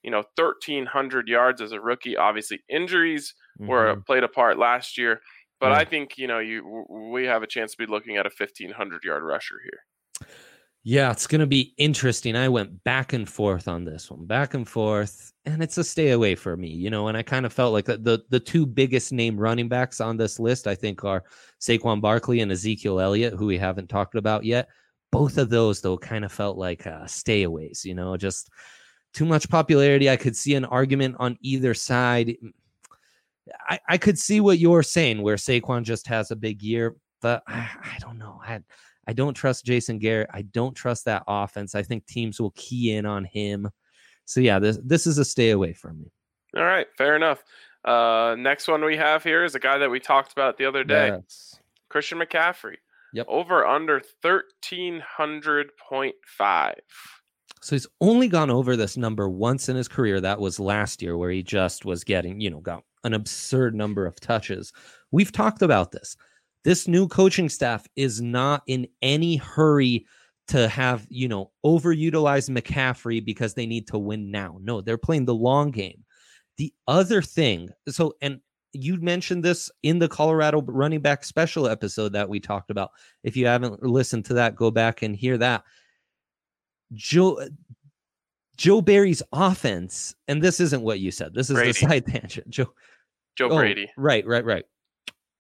You 0.03 0.11
know, 0.11 0.25
1,300 0.35 1.29
yards 1.29 1.61
as 1.61 1.71
a 1.71 1.81
rookie. 1.81 2.17
Obviously, 2.17 2.61
injuries 2.69 3.35
mm-hmm. 3.61 3.71
were 3.71 4.03
played 4.05 4.25
a 4.25 4.29
part 4.29 4.59
last 4.59 4.99
year, 4.99 5.21
but 5.61 5.71
I 5.71 5.85
think 5.85 6.19
you 6.19 6.27
know 6.27 6.41
you 6.41 6.87
we 7.13 7.25
have 7.25 7.45
a 7.45 7.47
chance 7.47 7.73
to 7.73 7.79
be 7.79 7.87
looking 7.87 8.17
at 8.17 8.27
a 8.27 8.31
1,500 8.37 9.05
yard 9.05 9.23
rusher 9.23 9.55
here. 9.63 10.27
Yeah, 10.85 11.13
it's 11.13 11.29
going 11.29 11.41
to 11.41 11.47
be 11.47 11.75
interesting. 11.79 12.35
I 12.35 12.49
went 12.49 12.83
back 12.83 13.13
and 13.13 13.29
forth 13.29 13.69
on 13.69 13.85
this 13.85 14.11
one, 14.11 14.27
back 14.27 14.55
and 14.55 14.69
forth, 14.69 15.33
and 15.45 15.63
it's 15.63 15.79
a 15.79 15.85
stay 15.85 16.11
away 16.11 16.35
for 16.35 16.57
me, 16.57 16.71
you 16.71 16.91
know. 16.91 17.07
And 17.07 17.17
I 17.17 17.23
kind 17.23 17.47
of 17.47 17.53
felt 17.53 17.73
like 17.73 17.85
the, 17.85 17.99
the 17.99 18.25
the 18.31 18.41
two 18.41 18.67
biggest 18.67 19.13
name 19.13 19.39
running 19.39 19.69
backs 19.69 20.01
on 20.01 20.17
this 20.17 20.41
list, 20.41 20.67
I 20.67 20.75
think, 20.75 21.05
are 21.05 21.23
Saquon 21.61 22.01
Barkley 22.01 22.41
and 22.41 22.51
Ezekiel 22.51 22.99
Elliott, 22.99 23.35
who 23.35 23.47
we 23.47 23.59
haven't 23.59 23.89
talked 23.91 24.17
about 24.17 24.45
yet. 24.45 24.69
Both 25.13 25.39
of 25.39 25.51
those, 25.51 25.81
though, 25.81 25.99
kind 25.99 26.25
of 26.25 26.33
felt 26.33 26.57
like 26.59 26.87
uh, 26.87 27.05
stayaways, 27.05 27.85
you 27.85 27.95
know, 27.95 28.17
just 28.17 28.51
too 29.13 29.25
much 29.25 29.49
popularity. 29.49 30.11
I 30.11 30.17
could 30.17 30.35
see 30.35 30.55
an 30.55 30.65
argument 30.65 31.17
on 31.21 31.39
either 31.43 31.75
side. 31.75 32.35
I, 33.69 33.79
I 33.89 33.99
could 33.99 34.19
see 34.19 34.41
what 34.41 34.59
you're 34.59 34.83
saying, 34.83 35.23
where 35.23 35.37
Saquon 35.37 35.85
just 35.85 36.07
has 36.07 36.31
a 36.31 36.37
big 36.37 36.63
year, 36.63 36.97
but 37.21 37.43
I, 37.47 37.69
I 37.83 37.99
don't 38.01 38.19
know. 38.19 38.41
I 38.45 38.61
I 39.07 39.13
don't 39.13 39.35
trust 39.35 39.67
Jason 39.67 39.99
Garrett. 39.99 40.31
I 40.33 40.43
don't 40.43 40.75
trust 40.75 41.05
that 41.05 41.25
offense. 41.27 41.75
I 41.75 41.83
think 41.83 42.07
teams 42.07 42.41
will 42.41 42.53
key 42.53 42.93
in 42.93 43.05
on 43.05 43.25
him. 43.25 43.69
So 44.25 44.41
yeah, 44.41 44.59
this 44.59 44.79
this 44.83 45.07
is 45.07 45.19
a 45.19 45.25
stay 45.25 45.51
away 45.51 45.73
from 45.73 46.01
me. 46.01 46.13
All 46.57 46.65
right, 46.65 46.87
fair 46.97 47.17
enough. 47.17 47.43
Uh, 47.85 48.37
next 48.39 48.69
one 48.69 48.85
we 48.85 48.97
have 48.97 49.25
here 49.25 49.45
is 49.45 49.55
a 49.55 49.59
guy 49.59 49.79
that 49.79 49.91
we 49.91 49.99
talked 49.99 50.33
about 50.33 50.57
the 50.57 50.67
other 50.67 50.85
day, 50.85 51.09
yes. 51.09 51.59
Christian 51.89 52.19
McCaffrey. 52.19 52.77
Yep. 53.15 53.27
Over 53.29 53.67
under 53.67 54.01
thirteen 54.23 55.01
hundred 55.01 55.71
point 55.89 56.15
five. 56.27 56.81
So 57.61 57.77
he's 57.77 57.87
only 58.01 58.27
gone 58.27 58.51
over 58.51 58.75
this 58.75 58.97
number 58.97 59.29
once 59.29 59.69
in 59.69 59.77
his 59.77 59.87
career. 59.87 60.21
That 60.21 60.41
was 60.41 60.59
last 60.59 61.01
year, 61.01 61.17
where 61.17 61.31
he 61.31 61.43
just 61.43 61.85
was 61.85 62.03
getting, 62.05 62.41
you 62.41 62.51
know, 62.51 62.61
got 62.61 62.83
an 63.05 63.15
absurd 63.15 63.75
number 63.75 64.07
of 64.07 64.19
touches. 64.19 64.73
We've 65.13 65.31
talked 65.31 65.63
about 65.63 65.93
this. 65.93 66.17
This 66.65 66.89
new 66.89 67.07
coaching 67.07 67.49
staff 67.49 67.87
is 67.97 68.21
not 68.21 68.63
in 68.67 68.89
any 69.03 69.37
hurry 69.37 70.07
to 70.49 70.69
have, 70.69 71.07
you 71.09 71.29
know, 71.29 71.51
overutilize 71.65 72.51
McCaffrey 72.51 73.25
because 73.25 73.55
they 73.55 73.67
need 73.67 73.87
to 73.89 73.99
win 73.99 74.31
now. 74.31 74.59
No, 74.61 74.81
they're 74.81 74.99
playing 74.99 75.25
the 75.25 75.35
long 75.35 75.71
game. 75.71 76.05
The 76.59 76.73
other 76.89 77.23
thing, 77.23 77.71
so, 77.89 78.15
and 78.21 78.41
you 78.73 79.01
mentioned 79.01 79.45
this 79.45 79.71
in 79.83 79.99
the 79.99 80.09
Colorado 80.09 80.63
running 80.63 81.01
back 81.01 81.25
special 81.25 81.69
episode 81.69 82.13
that 82.13 82.29
we 82.29 82.41
talked 82.41 82.71
about. 82.71 82.91
If 83.23 83.37
you 83.37 83.47
haven't 83.47 83.83
listened 83.83 84.25
to 84.27 84.35
that, 84.35 84.57
go 84.57 84.71
back 84.71 85.03
and 85.03 85.15
hear 85.15 85.39
that. 85.39 85.65
Joe 86.93 87.41
uh, 87.41 87.49
Joe 88.57 88.81
Barry's 88.81 89.23
offense, 89.33 90.15
and 90.29 90.43
this 90.43 90.61
isn't 90.61 90.83
what 90.83 91.01
you 91.01 91.11
said. 91.11 91.35
This 91.35 91.51
is 91.51 91.55
Brady. 91.55 91.73
the 91.73 91.75
side 91.75 92.07
tangent. 92.09 92.51
Joe 92.51 92.73
Joe 93.37 93.49
oh, 93.51 93.57
Brady. 93.57 93.91
Right, 93.97 94.27
right, 94.27 94.45
right 94.45 94.65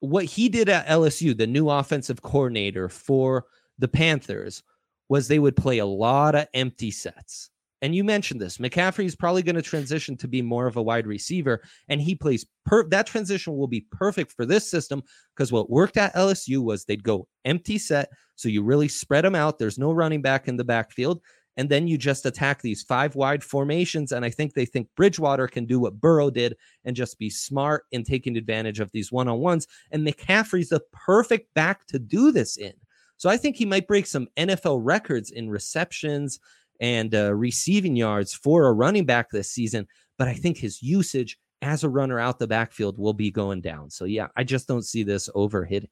what 0.02 0.24
he 0.24 0.48
did 0.48 0.68
at 0.68 0.88
LSU, 0.88 1.36
the 1.36 1.46
new 1.46 1.70
offensive 1.70 2.22
coordinator 2.22 2.88
for 2.88 3.46
the 3.78 3.86
Panthers, 3.86 4.64
was 5.08 5.28
they 5.28 5.38
would 5.38 5.54
play 5.54 5.78
a 5.78 5.86
lot 5.86 6.34
of 6.34 6.48
empty 6.54 6.90
sets. 6.90 7.50
And 7.82 7.96
you 7.96 8.04
mentioned 8.04 8.40
this. 8.40 8.58
McCaffrey 8.58 9.04
is 9.04 9.16
probably 9.16 9.42
going 9.42 9.56
to 9.56 9.62
transition 9.62 10.16
to 10.18 10.28
be 10.28 10.40
more 10.40 10.66
of 10.66 10.76
a 10.76 10.82
wide 10.82 11.06
receiver, 11.06 11.60
and 11.88 12.00
he 12.00 12.14
plays 12.14 12.46
per 12.64 12.88
that 12.88 13.06
transition 13.06 13.56
will 13.56 13.66
be 13.66 13.86
perfect 13.90 14.32
for 14.32 14.46
this 14.46 14.70
system 14.70 15.02
because 15.34 15.50
what 15.50 15.68
worked 15.68 15.96
at 15.96 16.14
LSU 16.14 16.62
was 16.62 16.84
they'd 16.84 17.02
go 17.02 17.26
empty 17.44 17.78
set, 17.78 18.08
so 18.36 18.48
you 18.48 18.62
really 18.62 18.88
spread 18.88 19.24
them 19.24 19.34
out. 19.34 19.58
There's 19.58 19.78
no 19.78 19.92
running 19.92 20.22
back 20.22 20.46
in 20.46 20.56
the 20.56 20.64
backfield, 20.64 21.20
and 21.56 21.68
then 21.68 21.86
you 21.86 21.98
just 21.98 22.24
attack 22.24 22.62
these 22.62 22.82
five 22.82 23.14
wide 23.14 23.44
formations. 23.44 24.12
And 24.12 24.24
I 24.24 24.30
think 24.30 24.54
they 24.54 24.64
think 24.64 24.88
Bridgewater 24.96 25.48
can 25.48 25.66
do 25.66 25.80
what 25.80 26.00
Burrow 26.00 26.30
did 26.30 26.56
and 26.84 26.96
just 26.96 27.18
be 27.18 27.30
smart 27.30 27.84
in 27.92 28.04
taking 28.04 28.36
advantage 28.36 28.80
of 28.80 28.90
these 28.92 29.12
one 29.12 29.28
on 29.28 29.40
ones. 29.40 29.66
And 29.90 30.06
McCaffrey's 30.06 30.70
the 30.70 30.82
perfect 30.92 31.52
back 31.54 31.86
to 31.88 31.98
do 31.98 32.32
this 32.32 32.56
in. 32.56 32.72
So 33.18 33.28
I 33.28 33.36
think 33.36 33.56
he 33.56 33.66
might 33.66 33.86
break 33.86 34.06
some 34.06 34.28
NFL 34.36 34.80
records 34.82 35.30
in 35.30 35.48
receptions 35.48 36.40
and 36.82 37.14
uh, 37.14 37.32
receiving 37.34 37.96
yards 37.96 38.34
for 38.34 38.66
a 38.66 38.72
running 38.72 39.06
back 39.06 39.30
this 39.30 39.50
season. 39.50 39.88
But 40.18 40.28
I 40.28 40.34
think 40.34 40.58
his 40.58 40.82
usage 40.82 41.38
as 41.62 41.84
a 41.84 41.88
runner 41.88 42.20
out 42.20 42.38
the 42.38 42.46
backfield 42.46 42.98
will 42.98 43.14
be 43.14 43.30
going 43.30 43.62
down. 43.62 43.88
So 43.88 44.04
yeah, 44.04 44.26
I 44.36 44.44
just 44.44 44.68
don't 44.68 44.84
see 44.84 45.02
this 45.02 45.30
over 45.34 45.64
hitting. 45.64 45.88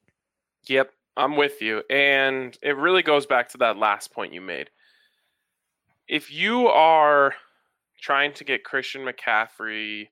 Yep, 0.67 0.91
I'm 1.17 1.35
with 1.35 1.59
you. 1.63 1.81
And 1.89 2.55
it 2.61 2.77
really 2.77 3.01
goes 3.01 3.25
back 3.25 3.49
to 3.49 3.57
that 3.57 3.77
last 3.77 4.13
point 4.13 4.33
you 4.33 4.41
made 4.41 4.69
if 6.11 6.29
you 6.29 6.67
are 6.67 7.33
trying 8.01 8.33
to 8.33 8.43
get 8.43 8.65
Christian 8.65 9.05
McCaffrey 9.05 10.09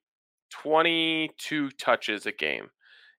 22 0.49 1.71
touches 1.71 2.25
a 2.25 2.31
game, 2.31 2.69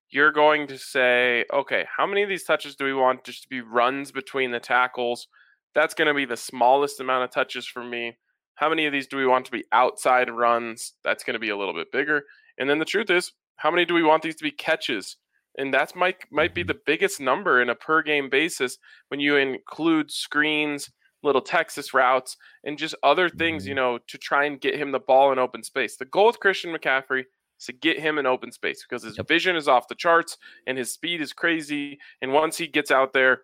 you're 0.09 0.31
going 0.31 0.65
to 0.65 0.79
say, 0.79 1.45
okay, 1.53 1.85
how 1.95 2.07
many 2.07 2.23
of 2.23 2.27
these 2.27 2.43
touches 2.43 2.75
do 2.75 2.85
we 2.85 2.93
want 2.93 3.23
just 3.23 3.43
to 3.43 3.49
be 3.49 3.61
runs 3.61 4.11
between 4.11 4.49
the 4.49 4.59
tackles? 4.59 5.27
That's 5.73 5.93
going 5.93 6.07
to 6.07 6.13
be 6.13 6.25
the 6.25 6.37
smallest 6.37 6.99
amount 6.99 7.23
of 7.23 7.31
touches 7.31 7.65
for 7.65 7.83
me. 7.83 8.17
How 8.55 8.69
many 8.69 8.85
of 8.85 8.93
these 8.93 9.07
do 9.07 9.17
we 9.17 9.25
want 9.25 9.45
to 9.45 9.51
be 9.51 9.63
outside 9.71 10.29
runs? 10.29 10.93
That's 11.03 11.23
going 11.23 11.33
to 11.33 11.39
be 11.39 11.49
a 11.49 11.57
little 11.57 11.73
bit 11.73 11.91
bigger. 11.91 12.23
And 12.57 12.69
then 12.69 12.79
the 12.79 12.85
truth 12.85 13.09
is, 13.09 13.31
how 13.55 13.71
many 13.71 13.85
do 13.85 13.93
we 13.93 14.03
want 14.03 14.23
these 14.23 14.35
to 14.35 14.43
be 14.43 14.51
catches? 14.51 15.17
And 15.57 15.73
that's 15.73 15.95
might 15.95 16.17
might 16.31 16.55
be 16.55 16.63
the 16.63 16.79
biggest 16.85 17.19
number 17.19 17.61
in 17.61 17.69
a 17.69 17.75
per 17.75 18.01
game 18.01 18.29
basis 18.29 18.77
when 19.09 19.19
you 19.19 19.35
include 19.35 20.11
screens 20.11 20.89
little 21.23 21.41
Texas 21.41 21.93
routes, 21.93 22.37
and 22.63 22.77
just 22.77 22.95
other 23.03 23.29
things, 23.29 23.65
you 23.65 23.75
mm-hmm. 23.75 23.93
know, 23.93 23.99
to 24.07 24.17
try 24.17 24.45
and 24.45 24.61
get 24.61 24.75
him 24.75 24.91
the 24.91 24.99
ball 24.99 25.31
in 25.31 25.39
open 25.39 25.63
space. 25.63 25.97
The 25.97 26.05
goal 26.05 26.27
with 26.27 26.39
Christian 26.39 26.75
McCaffrey 26.75 27.25
is 27.59 27.65
to 27.65 27.73
get 27.73 27.99
him 27.99 28.17
in 28.17 28.25
open 28.25 28.51
space 28.51 28.85
because 28.87 29.03
his 29.03 29.17
yep. 29.17 29.27
vision 29.27 29.55
is 29.55 29.67
off 29.67 29.87
the 29.87 29.95
charts 29.95 30.37
and 30.67 30.77
his 30.77 30.91
speed 30.91 31.21
is 31.21 31.33
crazy. 31.33 31.99
And 32.21 32.33
once 32.33 32.57
he 32.57 32.67
gets 32.67 32.91
out 32.91 33.13
there, 33.13 33.41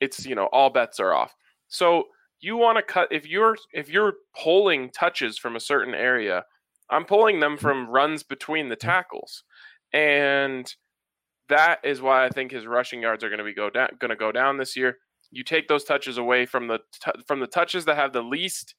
it's 0.00 0.26
you 0.26 0.34
know 0.34 0.46
all 0.46 0.70
bets 0.70 1.00
are 1.00 1.14
off. 1.14 1.34
So 1.74 2.04
you 2.40 2.56
want 2.56 2.78
to 2.78 2.82
cut 2.82 3.08
if 3.10 3.26
you're 3.26 3.56
if 3.72 3.88
you're 3.88 4.14
pulling 4.42 4.90
touches 4.90 5.38
from 5.38 5.56
a 5.56 5.60
certain 5.60 5.94
area, 5.94 6.44
I'm 6.90 7.04
pulling 7.04 7.40
them 7.40 7.52
mm-hmm. 7.52 7.66
from 7.66 7.88
runs 7.88 8.22
between 8.22 8.68
the 8.68 8.76
tackles, 8.76 9.44
and 9.92 10.72
that 11.48 11.80
is 11.84 12.00
why 12.00 12.24
I 12.24 12.28
think 12.30 12.52
his 12.52 12.66
rushing 12.66 13.02
yards 13.02 13.22
are 13.22 13.28
going 13.28 13.38
to 13.38 13.44
be 13.44 13.54
go 13.54 13.70
down 13.70 13.90
going 13.98 14.10
to 14.10 14.16
go 14.16 14.32
down 14.32 14.58
this 14.58 14.76
year 14.76 14.98
you 15.34 15.42
take 15.42 15.68
those 15.68 15.84
touches 15.84 16.16
away 16.16 16.46
from 16.46 16.68
the 16.68 16.78
t- 16.92 17.22
from 17.26 17.40
the 17.40 17.46
touches 17.46 17.84
that 17.84 17.96
have 17.96 18.12
the 18.12 18.22
least 18.22 18.74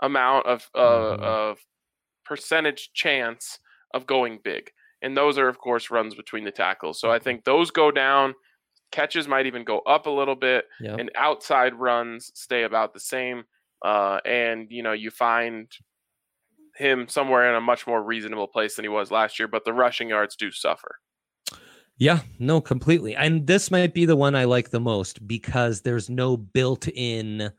amount 0.00 0.46
of 0.46 0.68
uh, 0.74 0.80
mm-hmm. 0.80 1.22
of 1.22 1.58
percentage 2.24 2.90
chance 2.92 3.58
of 3.94 4.06
going 4.06 4.40
big, 4.42 4.70
and 5.00 5.16
those 5.16 5.38
are 5.38 5.48
of 5.48 5.58
course 5.58 5.90
runs 5.90 6.14
between 6.14 6.44
the 6.44 6.50
tackles. 6.50 7.00
So 7.00 7.10
I 7.10 7.16
mm-hmm. 7.16 7.24
think 7.24 7.44
those 7.44 7.70
go 7.70 7.90
down. 7.90 8.34
Catches 8.92 9.26
might 9.26 9.46
even 9.46 9.64
go 9.64 9.80
up 9.80 10.06
a 10.06 10.10
little 10.10 10.36
bit, 10.36 10.66
yep. 10.80 10.98
and 10.98 11.10
outside 11.16 11.74
runs 11.74 12.30
stay 12.34 12.62
about 12.62 12.94
the 12.94 13.00
same. 13.00 13.44
Uh, 13.84 14.20
and 14.24 14.68
you 14.70 14.82
know 14.82 14.92
you 14.92 15.10
find 15.10 15.68
him 16.76 17.08
somewhere 17.08 17.48
in 17.48 17.54
a 17.54 17.60
much 17.60 17.86
more 17.86 18.02
reasonable 18.02 18.46
place 18.46 18.76
than 18.76 18.84
he 18.84 18.88
was 18.88 19.10
last 19.10 19.38
year, 19.38 19.48
but 19.48 19.64
the 19.64 19.72
rushing 19.72 20.08
yards 20.08 20.36
do 20.36 20.50
suffer. 20.50 20.96
Yeah, 21.98 22.20
no, 22.38 22.60
completely. 22.60 23.14
And 23.14 23.46
this 23.46 23.70
might 23.70 23.94
be 23.94 24.06
the 24.06 24.16
one 24.16 24.34
I 24.34 24.44
like 24.44 24.70
the 24.70 24.80
most 24.80 25.26
because 25.26 25.82
there's 25.82 26.08
no 26.08 26.36
built 26.36 26.88
in, 26.88 27.52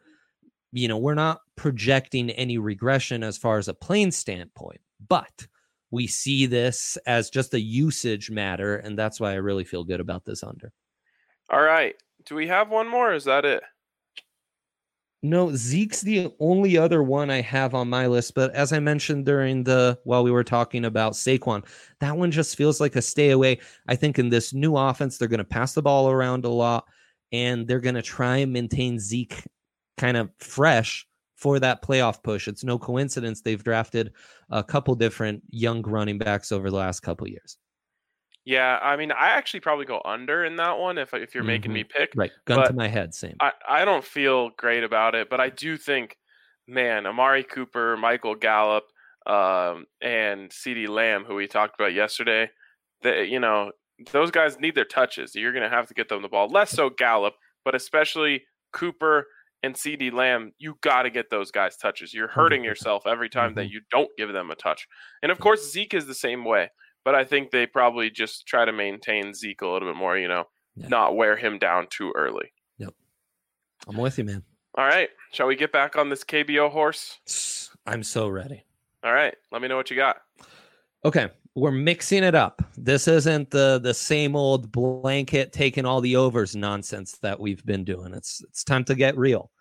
you 0.72 0.88
know, 0.88 0.98
we're 0.98 1.14
not 1.14 1.42
projecting 1.56 2.30
any 2.32 2.58
regression 2.58 3.24
as 3.24 3.38
far 3.38 3.58
as 3.58 3.68
a 3.68 3.74
plane 3.74 4.12
standpoint, 4.12 4.82
but 5.08 5.48
we 5.92 6.08
see 6.08 6.46
this 6.46 6.98
as 7.06 7.30
just 7.30 7.54
a 7.54 7.62
usage 7.62 8.32
matter. 8.32 8.78
And 8.78 8.98
that's 8.98 9.20
why 9.20 9.32
I 9.32 9.36
really 9.36 9.64
feel 9.64 9.84
good 9.84 10.00
about 10.00 10.26
this 10.26 10.44
under. 10.44 10.74
All 11.50 11.62
right. 11.62 11.96
Do 12.26 12.36
we 12.36 12.48
have 12.48 12.70
one 12.70 12.88
more? 12.88 13.14
is 13.14 13.26
that 13.26 13.46
it? 13.46 13.64
No, 15.26 15.56
Zeke's 15.56 16.02
the 16.02 16.34
only 16.42 16.78
other 16.78 17.02
one 17.02 17.30
I 17.30 17.40
have 17.40 17.74
on 17.74 17.90
my 17.90 18.08
list. 18.08 18.36
But 18.36 18.54
as 18.54 18.74
I 18.74 18.80
mentioned 18.80 19.26
during 19.26 19.64
the 19.64 19.98
while 20.04 20.22
we 20.22 20.32
were 20.32 20.44
talking 20.44 20.84
about 20.84 21.14
Saquon, 21.14 21.66
that 22.02 22.18
one 22.18 22.30
just 22.30 22.58
feels 22.58 22.82
like 22.82 22.98
a 22.98 23.02
stay 23.02 23.30
away. 23.30 23.60
I 23.88 23.96
think 23.96 24.20
in 24.20 24.30
this 24.30 24.54
new 24.54 24.76
offense, 24.76 25.18
they're 25.18 25.30
going 25.30 25.38
to 25.38 25.46
pass 25.46 25.74
the 25.74 25.82
ball 25.82 26.10
around 26.10 26.44
a 26.44 26.50
lot 26.50 26.86
and 27.32 27.66
they're 27.66 27.80
going 27.80 27.96
to 27.96 28.02
try 28.02 28.38
and 28.38 28.52
maintain 28.52 29.00
Zeke 29.00 29.44
kind 29.98 30.18
of 30.18 30.30
fresh 30.40 31.08
for 31.38 31.58
that 31.60 31.82
playoff 31.82 32.22
push. 32.22 32.50
It's 32.50 32.66
no 32.66 32.78
coincidence 32.78 33.42
they've 33.42 33.64
drafted 33.64 34.12
a 34.50 34.64
couple 34.64 34.94
different 34.96 35.42
young 35.50 35.82
running 35.84 36.18
backs 36.18 36.52
over 36.52 36.70
the 36.70 36.76
last 36.76 37.00
couple 37.00 37.30
years. 37.30 37.58
Yeah, 38.46 38.78
I 38.82 38.98
mean, 38.98 39.12
I 39.12 39.30
actually 39.30 39.62
probably 39.62 39.86
go 39.86 40.02
under 40.04 40.44
in 40.44 40.58
that 40.58 40.78
one 40.78 40.98
if 40.98 41.14
if 41.14 41.34
you're 41.34 41.44
mm-hmm. 41.44 41.48
making 41.48 41.74
me 41.74 41.84
pick. 41.84 42.12
Right, 42.16 42.32
gun 42.46 42.58
but 42.58 42.68
to 42.68 42.74
my 42.74 42.88
head, 42.88 43.14
same. 43.14 43.38
I 43.40 43.52
I 43.68 43.86
don't 43.86 44.04
feel 44.04 44.50
great 44.58 44.84
about 44.84 45.16
it, 45.16 45.30
but 45.30 45.40
I 45.40 45.50
do 45.50 45.78
think, 45.78 46.18
man, 46.68 47.06
Amari 47.06 47.44
Cooper, 47.44 47.96
Michael 47.96 48.36
Gallup, 48.36 48.84
um, 49.26 49.86
and 50.02 50.50
CeeDee 50.50 50.90
Lamb, 50.90 51.24
who 51.24 51.36
we 51.36 51.48
talked 51.48 51.80
about 51.80 51.94
yesterday, 51.94 52.50
that 53.02 53.30
you 53.30 53.40
know 53.40 53.72
those 54.12 54.32
guys 54.32 54.60
need 54.60 54.76
their 54.76 54.86
touches. 54.86 55.36
You're 55.36 55.54
going 55.54 55.70
to 55.70 55.76
have 55.76 55.88
to 55.88 55.94
get 55.94 56.10
them 56.10 56.22
the 56.22 56.28
ball. 56.28 56.50
Less 56.50 56.72
so 56.72 56.90
Gallup, 56.90 57.36
but 57.64 57.76
especially 57.76 58.44
Cooper 58.74 59.28
and 59.62 59.76
CeeDee 59.76 60.12
Lamb, 60.12 60.52
you 60.58 60.76
got 60.82 61.04
to 61.04 61.10
get 61.10 61.30
those 61.30 61.52
guys 61.52 61.78
touches. 61.78 62.14
You're 62.14 62.28
hurting 62.28 62.64
yourself 62.64 63.08
every 63.08 63.30
time 63.30 63.52
mm-hmm. 63.52 63.60
that 63.60 63.70
you 63.70 63.80
don't 63.92 64.10
give 64.18 64.34
them 64.34 64.52
a 64.52 64.56
touch. 64.56 64.88
And 65.22 65.32
of 65.32 65.40
course, 65.40 65.72
Zeke 65.72 65.94
is 65.94 66.06
the 66.06 66.14
same 66.14 66.44
way. 66.44 66.70
But 67.06 67.16
I 67.16 67.24
think 67.24 67.52
they 67.52 67.66
probably 67.66 68.10
just 68.10 68.48
try 68.48 68.66
to 68.66 68.72
maintain 68.72 69.34
Zeke 69.34 69.62
a 69.62 69.68
little 69.68 69.90
bit 69.90 69.98
more, 69.98 70.18
you 70.18 70.28
know, 70.28 70.46
yeah. 70.76 70.88
not 70.88 71.16
wear 71.16 71.36
him 71.36 71.60
down 71.60 71.88
too 71.90 72.14
early. 72.16 72.54
Yep. 72.78 72.94
I'm 73.88 73.98
with 73.98 74.18
you, 74.18 74.24
man. 74.24 74.44
All 74.76 74.86
right. 74.86 75.10
Shall 75.32 75.48
we 75.48 75.56
get 75.56 75.72
back 75.72 75.96
on 75.96 76.10
this 76.10 76.24
KBO 76.24 76.72
horse? 76.72 77.70
I'm 77.86 78.04
so 78.04 78.28
ready. 78.28 78.64
All 79.04 79.14
right. 79.14 79.36
Let 79.52 79.62
me 79.62 79.68
know 79.68 79.76
what 79.76 79.90
you 79.90 79.98
got. 79.98 80.22
Okay, 81.06 81.30
we're 81.56 81.72
mixing 81.72 82.24
it 82.24 82.34
up. 82.34 82.62
This 82.78 83.08
isn't 83.08 83.52
the 83.52 83.80
the 83.84 83.94
same 83.94 84.36
old 84.36 84.72
blanket 84.72 85.52
taking 85.52 85.86
all 85.86 86.00
the 86.00 86.16
overs 86.16 86.56
nonsense 86.56 87.18
that 87.22 87.40
we've 87.40 87.64
been 87.66 87.84
doing. 87.84 88.14
It's 88.14 88.42
it's 88.44 88.64
time 88.64 88.86
to 88.86 88.96
get 88.96 89.18
real. 89.18 89.52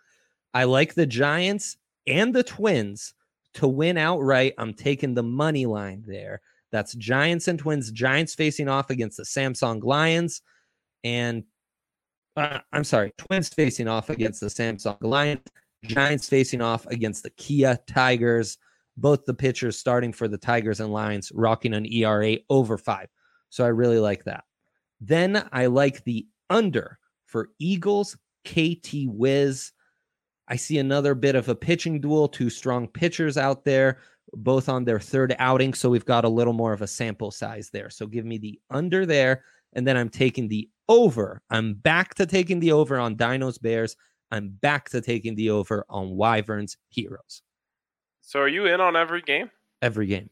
I 0.55 0.65
like 0.65 0.95
the 0.95 1.07
Giants 1.07 1.77
and 2.07 2.35
the 2.35 2.45
Twins 2.45 3.15
to 3.55 3.67
win 3.67 3.99
outright. 3.99 4.55
I'm 4.59 4.73
taking 4.73 5.15
the 5.15 5.23
money 5.23 5.67
line 5.67 6.05
there. 6.07 6.41
That's 6.73 6.95
Giants 6.95 7.49
and 7.49 7.59
Twins. 7.59 7.93
Giants 7.93 8.35
facing 8.35 8.69
off 8.69 8.91
against 8.91 9.19
the 9.19 9.25
Samsung 9.25 9.85
Lions, 9.85 10.43
and 11.05 11.45
uh, 12.37 12.61
I'm 12.73 12.85
sorry, 12.85 13.13
Twins 13.19 13.51
facing 13.51 13.89
off 13.89 14.11
against 14.11 14.41
the 14.41 14.47
Samsung 14.49 14.97
Lions. 15.03 15.43
Giants 15.85 16.29
facing 16.29 16.61
off 16.61 16.87
against 16.87 17.23
the 17.23 17.31
Kia 17.31 17.79
Tigers 17.87 18.57
both 18.97 19.25
the 19.25 19.35
pitchers 19.35 19.79
starting 19.79 20.13
for 20.13 20.29
the 20.29 20.39
Tigers 20.39 20.81
and 20.81 20.93
Lions 20.93 21.33
rocking 21.35 21.75
an 21.75 21.91
ERA 21.91 22.37
over 22.51 22.77
five. 22.77 23.09
So 23.51 23.65
I 23.65 23.69
really 23.69 23.99
like 23.99 24.25
that. 24.25 24.45
Then 25.01 25.49
I 25.53 25.67
like 25.67 26.05
the 26.05 26.27
under 26.51 26.99
for 27.27 27.51
Eagles, 27.59 28.17
KT 28.47 29.07
Wiz. 29.07 29.73
I 30.49 30.57
see 30.57 30.79
another 30.79 31.15
bit 31.15 31.35
of 31.35 31.49
a 31.49 31.55
pitching 31.55 32.01
duel, 32.01 32.29
two 32.29 32.51
strong 32.51 32.89
pitchers 32.89 33.39
out 33.39 33.65
there, 33.65 33.99
both 34.35 34.69
on 34.69 34.85
their 34.85 35.01
third 35.01 35.35
outing. 35.39 35.75
So 35.75 35.91
we've 35.91 36.05
got 36.05 36.25
a 36.25 36.29
little 36.29 36.53
more 36.53 36.73
of 36.73 36.83
a 36.83 36.87
sample 36.87 37.31
size 37.31 37.71
there. 37.73 37.91
So 37.91 38.07
give 38.07 38.25
me 38.25 38.39
the 38.39 38.61
under 38.71 39.07
there. 39.07 39.45
And 39.75 39.87
then 39.87 39.97
I'm 39.97 40.09
taking 40.09 40.49
the 40.49 40.69
over. 40.89 41.43
I'm 41.51 41.75
back 41.75 42.15
to 42.15 42.27
taking 42.27 42.61
the 42.61 42.73
over 42.73 42.99
on 42.99 43.17
Dinos 43.17 43.61
Bears. 43.61 43.97
I'm 44.31 44.49
back 44.49 44.89
to 44.91 45.01
taking 45.01 45.35
the 45.35 45.51
over 45.51 45.85
on 45.89 46.11
Wyverns 46.11 46.77
Heroes. 46.89 47.43
So 48.23 48.41
are 48.41 48.49
you 48.49 48.67
in 48.67 48.81
on 48.81 48.97
every 48.97 49.23
game? 49.23 49.51
Every 49.83 50.07
game. 50.07 50.31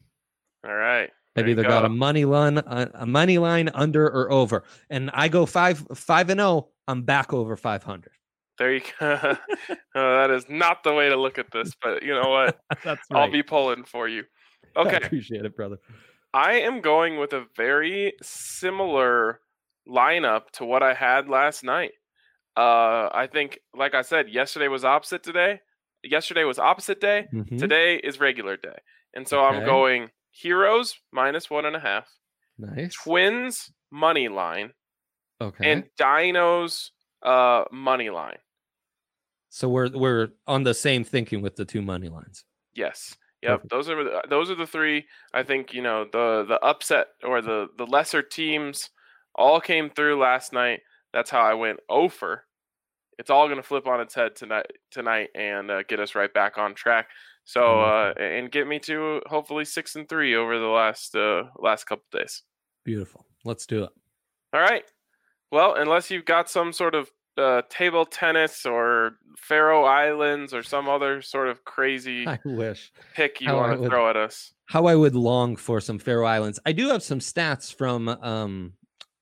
All 0.65 0.75
right. 0.75 1.09
I've 1.35 1.47
either 1.47 1.63
go. 1.63 1.69
got 1.69 1.85
a 1.85 1.89
money 1.89 2.25
line, 2.25 2.57
uh, 2.57 2.87
a, 2.93 3.05
money 3.05 3.37
line 3.37 3.69
under 3.73 4.05
or 4.05 4.31
over, 4.31 4.63
and 4.89 5.09
I 5.13 5.29
go 5.29 5.45
five 5.45 5.85
five 5.95 6.29
and 6.29 6.39
zero. 6.39 6.49
Oh, 6.49 6.69
I'm 6.87 7.03
back 7.03 7.31
over 7.31 7.55
five 7.55 7.83
hundred. 7.83 8.11
There 8.61 8.73
you 8.73 8.81
go. 8.99 9.17
oh, 9.95 10.17
that 10.17 10.29
is 10.29 10.45
not 10.47 10.83
the 10.83 10.93
way 10.93 11.09
to 11.09 11.15
look 11.15 11.37
at 11.37 11.51
this, 11.51 11.73
but 11.81 12.03
you 12.03 12.13
know 12.13 12.29
what? 12.29 12.59
That's 12.83 13.01
right. 13.09 13.21
I'll 13.21 13.31
be 13.31 13.43
pulling 13.43 13.83
for 13.83 14.07
you. 14.07 14.23
Okay. 14.73 14.99
I 15.03 15.05
appreciate 15.05 15.43
it, 15.43 15.53
brother. 15.53 15.79
I 16.33 16.61
am 16.61 16.79
going 16.79 17.19
with 17.19 17.33
a 17.33 17.43
very 17.57 18.13
similar 18.21 19.41
lineup 19.85 20.49
to 20.53 20.63
what 20.63 20.81
I 20.81 20.93
had 20.93 21.27
last 21.27 21.61
night. 21.61 21.91
Uh, 22.55 23.09
I 23.11 23.27
think, 23.29 23.59
like 23.75 23.95
I 23.95 24.01
said, 24.01 24.29
yesterday 24.29 24.69
was 24.69 24.85
opposite 24.85 25.23
today 25.23 25.59
yesterday 26.03 26.43
was 26.43 26.59
opposite 26.59 26.99
day. 26.99 27.27
Mm-hmm. 27.33 27.57
Today 27.57 27.95
is 27.95 28.19
regular 28.19 28.57
day. 28.57 28.77
And 29.13 29.27
so 29.27 29.43
okay. 29.45 29.57
I'm 29.57 29.65
going 29.65 30.09
heroes 30.31 30.95
minus 31.11 31.49
one 31.49 31.65
and 31.65 31.75
a 31.75 31.79
half. 31.79 32.07
Nice. 32.57 32.93
Twins 32.93 33.71
money 33.91 34.27
line. 34.27 34.71
Okay. 35.39 35.71
And 35.71 35.85
dinos 35.99 36.89
uh 37.23 37.65
money 37.71 38.09
line. 38.09 38.37
So 39.53 39.69
we're 39.69 39.89
we're 39.89 40.29
on 40.47 40.63
the 40.63 40.73
same 40.73 41.03
thinking 41.03 41.41
with 41.41 41.55
the 41.55 41.65
two 41.65 41.81
money 41.81 42.09
lines. 42.09 42.45
Yes. 42.73 43.15
Yep. 43.43 43.51
Perfect. 43.51 43.71
Those 43.71 43.89
are 43.89 44.21
those 44.29 44.49
are 44.49 44.55
the 44.55 44.65
three. 44.65 45.05
I 45.33 45.43
think 45.43 45.73
you 45.73 45.81
know 45.81 46.05
the 46.11 46.45
the 46.47 46.59
upset 46.61 47.07
or 47.23 47.41
the 47.41 47.67
the 47.77 47.85
lesser 47.85 48.23
teams 48.23 48.89
all 49.35 49.61
came 49.61 49.89
through 49.89 50.19
last 50.19 50.53
night. 50.53 50.79
That's 51.13 51.29
how 51.29 51.41
I 51.41 51.53
went 51.53 51.79
over 51.89 52.45
it's 53.21 53.29
all 53.29 53.45
going 53.45 53.57
to 53.57 53.63
flip 53.63 53.85
on 53.85 54.01
its 54.01 54.15
head 54.15 54.35
tonight 54.35 54.65
tonight 54.89 55.29
and 55.35 55.69
uh, 55.69 55.83
get 55.83 55.99
us 55.99 56.15
right 56.15 56.33
back 56.33 56.57
on 56.57 56.73
track. 56.73 57.07
So 57.43 57.81
uh, 57.81 58.13
and 58.19 58.51
get 58.51 58.67
me 58.67 58.79
to 58.79 59.21
hopefully 59.27 59.63
six 59.63 59.95
and 59.95 60.09
three 60.09 60.35
over 60.35 60.57
the 60.57 60.65
last 60.65 61.15
uh, 61.15 61.43
last 61.59 61.83
couple 61.85 62.05
days. 62.11 62.41
Beautiful. 62.83 63.27
Let's 63.45 63.67
do 63.67 63.83
it. 63.83 63.91
All 64.53 64.59
right. 64.59 64.83
Well, 65.51 65.75
unless 65.75 66.09
you've 66.09 66.25
got 66.25 66.49
some 66.49 66.73
sort 66.73 66.95
of 66.95 67.11
uh, 67.37 67.61
table 67.69 68.05
tennis 68.05 68.65
or 68.65 69.17
Faroe 69.37 69.83
Islands 69.83 70.53
or 70.53 70.63
some 70.63 70.89
other 70.89 71.21
sort 71.21 71.47
of 71.47 71.63
crazy 71.63 72.27
I 72.27 72.39
wish 72.43 72.91
pick 73.15 73.41
you 73.41 73.53
want 73.53 73.81
to 73.81 73.87
throw 73.87 74.09
at 74.09 74.17
us. 74.17 74.53
How 74.65 74.85
I 74.85 74.95
would 74.95 75.15
long 75.15 75.55
for 75.55 75.81
some 75.81 75.99
Faroe 75.99 76.25
Islands. 76.25 76.59
I 76.65 76.71
do 76.71 76.89
have 76.89 77.03
some 77.03 77.19
stats 77.19 77.73
from 77.73 78.07
um, 78.07 78.73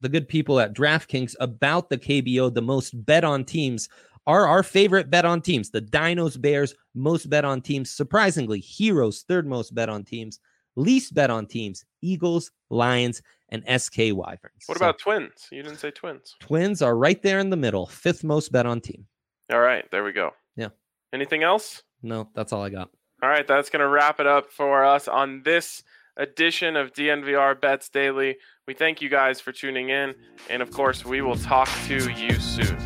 the 0.02 0.10
good 0.10 0.28
people 0.28 0.60
at 0.60 0.74
DraftKings 0.74 1.36
about 1.40 1.90
the 1.90 1.98
KBO, 1.98 2.54
the 2.54 2.62
most 2.62 2.92
bet 3.06 3.24
on 3.24 3.44
teams 3.44 3.90
are 4.28 4.48
our 4.48 4.64
favorite 4.64 5.10
bet 5.10 5.26
on 5.26 5.42
teams. 5.42 5.72
The 5.72 5.82
Dinos, 5.82 6.40
Bears, 6.40 6.76
most 6.94 7.30
bet 7.30 7.46
on 7.46 7.62
teams. 7.62 7.90
Surprisingly, 7.90 8.60
Heroes, 8.60 9.24
third 9.28 9.48
most 9.48 9.74
bet 9.74 9.90
on 9.90 10.04
teams. 10.04 10.40
Least 10.80 11.14
bet 11.14 11.30
on 11.30 11.46
teams, 11.46 11.84
Eagles, 12.02 12.52
Lions, 12.70 13.22
and 13.50 13.64
SK 13.68 14.14
Wyverns. 14.14 14.64
What 14.68 14.78
so, 14.78 14.86
about 14.86 15.00
Twins? 15.00 15.48
You 15.52 15.62
didn't 15.62 15.80
say 15.80 15.92
Twins. 15.92 16.36
Twins 16.40 16.82
are 16.82 16.96
right 16.96 17.22
there 17.22 17.40
in 17.40 17.50
the 17.50 17.58
middle, 17.58 17.86
fifth 17.86 18.24
most 18.24 18.52
bet 18.52 18.66
on 18.66 18.80
team. 18.80 19.06
All 19.52 19.60
right, 19.60 19.86
there 19.92 20.04
we 20.04 20.14
go. 20.14 20.32
Yeah. 20.56 20.70
Anything 21.12 21.44
else? 21.44 21.84
No, 22.02 22.30
that's 22.34 22.54
all 22.54 22.64
I 22.64 22.70
got. 22.70 22.90
All 23.22 23.30
right, 23.30 23.46
that's 23.46 23.70
going 23.70 23.82
to 23.82 23.90
wrap 23.90 24.20
it 24.22 24.28
up 24.28 24.52
for 24.52 24.86
us 24.86 25.08
on 25.10 25.42
this 25.44 25.84
edition 26.16 26.78
of 26.78 26.94
DNVR 26.94 27.60
Bets 27.60 27.90
Daily. 27.90 28.38
We 28.68 28.74
thank 28.74 29.02
you 29.02 29.10
guys 29.10 29.42
for 29.42 29.52
tuning 29.52 29.90
in. 29.90 30.16
And 30.50 30.62
of 30.62 30.72
course, 30.72 31.04
we 31.04 31.22
will 31.22 31.36
talk 31.36 31.70
to 31.88 32.10
you 32.12 32.40
soon. 32.40 32.78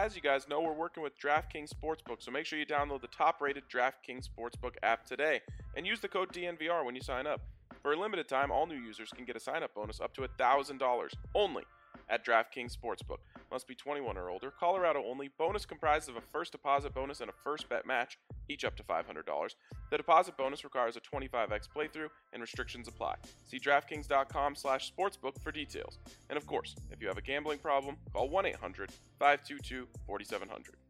As 0.00 0.16
you 0.16 0.22
guys 0.22 0.48
know, 0.48 0.62
we're 0.62 0.72
working 0.72 1.02
with 1.02 1.12
DraftKings 1.18 1.68
Sportsbook, 1.74 2.22
so 2.22 2.30
make 2.30 2.46
sure 2.46 2.58
you 2.58 2.64
download 2.64 3.02
the 3.02 3.08
top 3.08 3.42
rated 3.42 3.64
DraftKings 3.68 4.26
Sportsbook 4.26 4.76
app 4.82 5.04
today 5.04 5.42
and 5.76 5.86
use 5.86 6.00
the 6.00 6.08
code 6.08 6.32
DNVR 6.32 6.86
when 6.86 6.94
you 6.94 7.02
sign 7.02 7.26
up. 7.26 7.42
For 7.82 7.92
a 7.92 7.96
limited 8.00 8.26
time, 8.26 8.50
all 8.50 8.66
new 8.66 8.78
users 8.78 9.10
can 9.10 9.26
get 9.26 9.36
a 9.36 9.40
sign 9.40 9.62
up 9.62 9.74
bonus 9.74 10.00
up 10.00 10.14
to 10.14 10.22
$1,000 10.22 11.08
only 11.34 11.64
at 12.10 12.26
DraftKings 12.26 12.76
Sportsbook. 12.76 13.20
Must 13.50 13.66
be 13.66 13.74
21 13.74 14.18
or 14.18 14.28
older. 14.28 14.50
Colorado 14.50 15.02
only. 15.06 15.30
Bonus 15.38 15.64
comprised 15.64 16.08
of 16.08 16.16
a 16.16 16.20
first 16.20 16.52
deposit 16.52 16.92
bonus 16.94 17.20
and 17.20 17.30
a 17.30 17.34
first 17.44 17.68
bet 17.68 17.86
match, 17.86 18.18
each 18.48 18.64
up 18.64 18.76
to 18.76 18.82
$500. 18.82 19.54
The 19.90 19.96
deposit 19.96 20.36
bonus 20.36 20.64
requires 20.64 20.96
a 20.96 21.00
25x 21.00 21.68
playthrough 21.74 22.08
and 22.32 22.42
restrictions 22.42 22.88
apply. 22.88 23.14
See 23.46 23.58
DraftKings.com/sportsbook 23.58 25.42
for 25.42 25.52
details. 25.52 25.98
And 26.28 26.36
of 26.36 26.46
course, 26.46 26.74
if 26.90 27.00
you 27.00 27.08
have 27.08 27.18
a 27.18 27.22
gambling 27.22 27.58
problem, 27.58 27.96
call 28.12 28.28
1-800-522-4700. 28.28 30.89